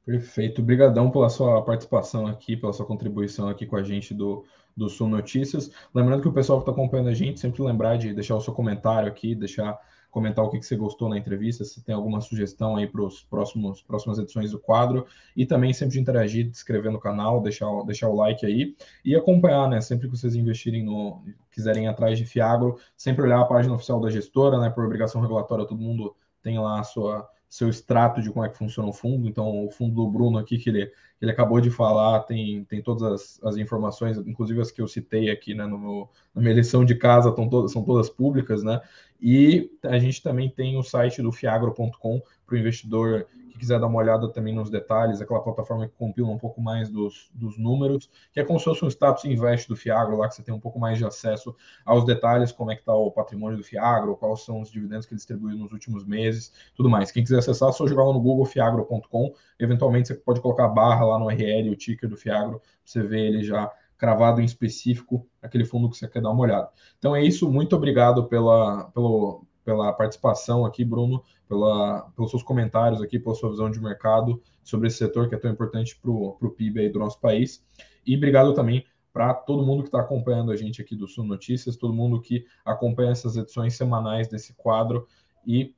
Perfeito. 0.05 0.61
Obrigadão 0.61 1.11
pela 1.11 1.29
sua 1.29 1.61
participação 1.61 2.25
aqui, 2.25 2.55
pela 2.55 2.71
sua 2.71 2.85
contribuição 2.85 3.49
aqui 3.49 3.65
com 3.65 3.75
a 3.75 3.83
gente 3.83 4.13
do, 4.13 4.45
do 4.75 4.89
Sul 4.89 5.07
Notícias. 5.07 5.71
Lembrando 5.93 6.21
que 6.21 6.27
o 6.27 6.33
pessoal 6.33 6.59
que 6.59 6.63
está 6.63 6.71
acompanhando 6.71 7.09
a 7.09 7.13
gente, 7.13 7.39
sempre 7.39 7.61
lembrar 7.61 7.97
de 7.97 8.13
deixar 8.13 8.35
o 8.35 8.41
seu 8.41 8.53
comentário 8.53 9.07
aqui, 9.07 9.35
deixar 9.35 9.79
comentar 10.11 10.43
o 10.43 10.49
que, 10.49 10.59
que 10.59 10.65
você 10.65 10.75
gostou 10.75 11.07
na 11.07 11.17
entrevista, 11.17 11.63
se 11.63 11.81
tem 11.81 11.95
alguma 11.95 12.19
sugestão 12.19 12.75
aí 12.75 12.85
para 12.85 13.01
os 13.01 13.23
próximos 13.23 13.81
próximas 13.81 14.19
edições 14.19 14.51
do 14.51 14.59
quadro 14.59 15.07
e 15.35 15.45
também 15.45 15.71
sempre 15.71 15.93
de 15.93 16.01
interagir, 16.01 16.43
de 16.43 16.51
inscrever 16.51 16.91
no 16.91 16.99
canal, 16.99 17.41
deixar, 17.41 17.67
deixar 17.85 18.09
o 18.09 18.15
like 18.15 18.45
aí 18.45 18.75
e 19.05 19.15
acompanhar, 19.15 19.69
né? 19.69 19.79
Sempre 19.79 20.09
que 20.09 20.17
vocês 20.17 20.35
investirem 20.35 20.83
no 20.83 21.23
quiserem 21.49 21.85
ir 21.85 21.87
atrás 21.87 22.17
de 22.17 22.25
Fiagro, 22.25 22.77
sempre 22.95 23.23
olhar 23.23 23.39
a 23.39 23.45
página 23.45 23.73
oficial 23.73 24.01
da 24.01 24.09
gestora, 24.09 24.59
né? 24.59 24.69
Por 24.69 24.83
obrigação 24.83 25.21
regulatória, 25.21 25.65
todo 25.65 25.79
mundo 25.79 26.13
tem 26.43 26.59
lá 26.59 26.81
a 26.81 26.83
sua 26.83 27.27
seu 27.51 27.67
extrato 27.67 28.21
de 28.21 28.31
como 28.31 28.45
é 28.45 28.49
que 28.49 28.57
funciona 28.57 28.87
o 28.87 28.93
fundo. 28.93 29.27
Então, 29.27 29.65
o 29.65 29.69
fundo 29.69 29.93
do 29.93 30.09
Bruno 30.09 30.37
aqui, 30.37 30.57
que 30.57 30.69
ele, 30.69 30.89
ele 31.21 31.31
acabou 31.31 31.59
de 31.59 31.69
falar, 31.69 32.21
tem, 32.21 32.63
tem 32.63 32.81
todas 32.81 33.03
as, 33.03 33.43
as 33.43 33.57
informações, 33.57 34.17
inclusive 34.19 34.61
as 34.61 34.71
que 34.71 34.81
eu 34.81 34.87
citei 34.87 35.29
aqui 35.29 35.53
né, 35.53 35.65
no 35.65 35.77
meu, 35.77 36.09
na 36.33 36.41
minha 36.41 36.53
lição 36.53 36.85
de 36.85 36.95
casa, 36.95 37.27
estão 37.27 37.49
todas, 37.49 37.73
são 37.73 37.83
todas 37.83 38.09
públicas, 38.09 38.63
né? 38.63 38.79
E 39.21 39.69
a 39.83 39.99
gente 39.99 40.23
também 40.23 40.49
tem 40.49 40.77
o 40.77 40.83
site 40.83 41.21
do 41.21 41.29
fiagro.com 41.29 42.21
para 42.47 42.55
o 42.55 42.57
investidor 42.57 43.27
quiser 43.61 43.79
dar 43.79 43.87
uma 43.87 43.99
olhada 43.99 44.27
também 44.27 44.53
nos 44.53 44.69
detalhes, 44.69 45.21
aquela 45.21 45.39
plataforma 45.39 45.87
que 45.87 45.93
compila 45.95 46.29
um 46.29 46.37
pouco 46.37 46.59
mais 46.59 46.89
dos, 46.89 47.29
dos 47.33 47.57
números, 47.57 48.09
que 48.33 48.39
é 48.39 48.43
como 48.43 48.57
se 48.59 48.65
fosse 48.65 48.83
um 48.83 48.87
status 48.87 49.23
invest 49.23 49.69
do 49.69 49.75
Fiagro, 49.75 50.17
lá 50.17 50.27
que 50.27 50.35
você 50.35 50.41
tem 50.43 50.53
um 50.53 50.59
pouco 50.59 50.79
mais 50.79 50.97
de 50.97 51.05
acesso 51.05 51.55
aos 51.85 52.03
detalhes, 52.03 52.51
como 52.51 52.71
é 52.71 52.75
que 52.75 52.81
está 52.81 52.93
o 52.93 53.11
patrimônio 53.11 53.57
do 53.57 53.63
Fiagro, 53.63 54.17
quais 54.17 54.41
são 54.41 54.61
os 54.61 54.71
dividendos 54.71 55.05
que 55.05 55.13
ele 55.13 55.17
distribuiu 55.17 55.55
nos 55.55 55.71
últimos 55.71 56.03
meses, 56.03 56.51
tudo 56.75 56.89
mais. 56.89 57.11
Quem 57.11 57.23
quiser 57.23 57.37
acessar, 57.37 57.69
é 57.69 57.71
só 57.71 57.85
jogar 57.85 58.03
lá 58.03 58.13
no 58.13 58.19
Google 58.19 58.45
fiagro.com, 58.45 59.33
eventualmente 59.59 60.07
você 60.07 60.15
pode 60.15 60.41
colocar 60.41 60.67
barra 60.67 61.05
lá 61.05 61.19
no 61.19 61.25
URL, 61.25 61.69
o 61.69 61.75
ticker 61.75 62.09
do 62.09 62.17
Fiagro, 62.17 62.59
para 62.59 62.69
você 62.83 63.03
ver 63.03 63.27
ele 63.27 63.43
já 63.43 63.71
cravado 64.01 64.41
em 64.41 64.45
específico, 64.45 65.27
aquele 65.39 65.63
fundo 65.63 65.87
que 65.87 65.95
você 65.95 66.07
quer 66.07 66.23
dar 66.23 66.31
uma 66.31 66.41
olhada. 66.41 66.69
Então 66.97 67.15
é 67.15 67.23
isso, 67.23 67.51
muito 67.51 67.75
obrigado 67.75 68.27
pela, 68.27 68.85
pelo, 68.85 69.45
pela 69.63 69.91
participação 69.93 70.65
aqui, 70.65 70.83
Bruno, 70.83 71.23
pela, 71.47 72.01
pelos 72.15 72.31
seus 72.31 72.43
comentários 72.43 73.01
aqui, 73.01 73.19
pela 73.19 73.35
sua 73.35 73.49
visão 73.49 73.69
de 73.69 73.79
mercado 73.79 74.41
sobre 74.63 74.87
esse 74.87 74.97
setor 74.97 75.27
que 75.29 75.35
é 75.35 75.37
tão 75.37 75.51
importante 75.51 75.97
para 75.99 76.11
o 76.11 76.53
PIB 76.55 76.89
do 76.89 76.99
nosso 76.99 77.19
país. 77.19 77.63
E 78.05 78.15
obrigado 78.15 78.53
também 78.53 78.85
para 79.13 79.33
todo 79.33 79.65
mundo 79.65 79.83
que 79.83 79.89
está 79.89 79.99
acompanhando 79.99 80.51
a 80.51 80.55
gente 80.55 80.81
aqui 80.81 80.95
do 80.95 81.07
Sul 81.07 81.25
Notícias, 81.25 81.75
todo 81.75 81.93
mundo 81.93 82.21
que 82.21 82.45
acompanha 82.63 83.11
essas 83.11 83.35
edições 83.35 83.75
semanais 83.75 84.27
desse 84.27 84.53
quadro. 84.53 85.07
E 85.45 85.75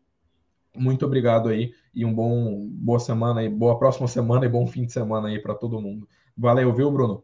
muito 0.76 1.06
obrigado 1.06 1.50
aí 1.50 1.74
e 1.94 2.06
um 2.06 2.14
bom 2.14 2.68
boa 2.70 3.00
semana 3.00 3.42
aí, 3.42 3.50
boa 3.50 3.78
próxima 3.78 4.08
semana 4.08 4.46
e 4.46 4.50
bom 4.50 4.66
fim 4.66 4.86
de 4.86 4.92
semana 4.92 5.28
aí 5.28 5.40
para 5.40 5.56
todo 5.56 5.82
mundo. 5.82 6.08
Valeu, 6.38 6.74
viu, 6.74 6.92
Bruno? 6.92 7.24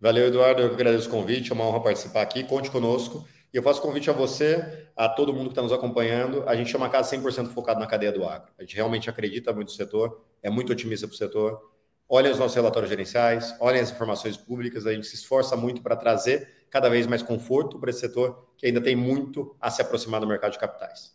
Valeu, 0.00 0.26
Eduardo. 0.26 0.62
Eu 0.62 0.72
agradeço 0.72 1.08
o 1.08 1.10
convite, 1.10 1.50
é 1.50 1.54
uma 1.54 1.64
honra 1.64 1.80
participar 1.80 2.22
aqui. 2.22 2.44
Conte 2.44 2.70
conosco. 2.70 3.26
E 3.56 3.58
eu 3.58 3.62
faço 3.62 3.80
convite 3.80 4.10
a 4.10 4.12
você, 4.12 4.86
a 4.94 5.08
todo 5.08 5.32
mundo 5.32 5.44
que 5.44 5.52
está 5.52 5.62
nos 5.62 5.72
acompanhando. 5.72 6.46
A 6.46 6.54
gente 6.54 6.74
é 6.74 6.76
uma 6.76 6.90
casa 6.90 7.16
100% 7.16 7.48
focada 7.54 7.80
na 7.80 7.86
cadeia 7.86 8.12
do 8.12 8.22
agro. 8.22 8.52
A 8.58 8.60
gente 8.60 8.76
realmente 8.76 9.08
acredita 9.08 9.50
muito 9.50 9.68
no 9.68 9.74
setor, 9.74 10.22
é 10.42 10.50
muito 10.50 10.72
otimista 10.72 11.08
para 11.08 11.14
o 11.14 11.16
setor. 11.16 11.72
Olhem 12.06 12.30
os 12.30 12.38
nossos 12.38 12.54
relatórios 12.54 12.90
gerenciais, 12.90 13.56
olhem 13.58 13.80
as 13.80 13.90
informações 13.90 14.36
públicas. 14.36 14.86
A 14.86 14.92
gente 14.92 15.06
se 15.06 15.14
esforça 15.14 15.56
muito 15.56 15.80
para 15.80 15.96
trazer 15.96 16.66
cada 16.68 16.90
vez 16.90 17.06
mais 17.06 17.22
conforto 17.22 17.78
para 17.78 17.88
esse 17.88 18.00
setor 18.00 18.46
que 18.58 18.66
ainda 18.66 18.82
tem 18.82 18.94
muito 18.94 19.56
a 19.58 19.70
se 19.70 19.80
aproximar 19.80 20.20
do 20.20 20.26
mercado 20.26 20.52
de 20.52 20.58
capitais. 20.58 21.14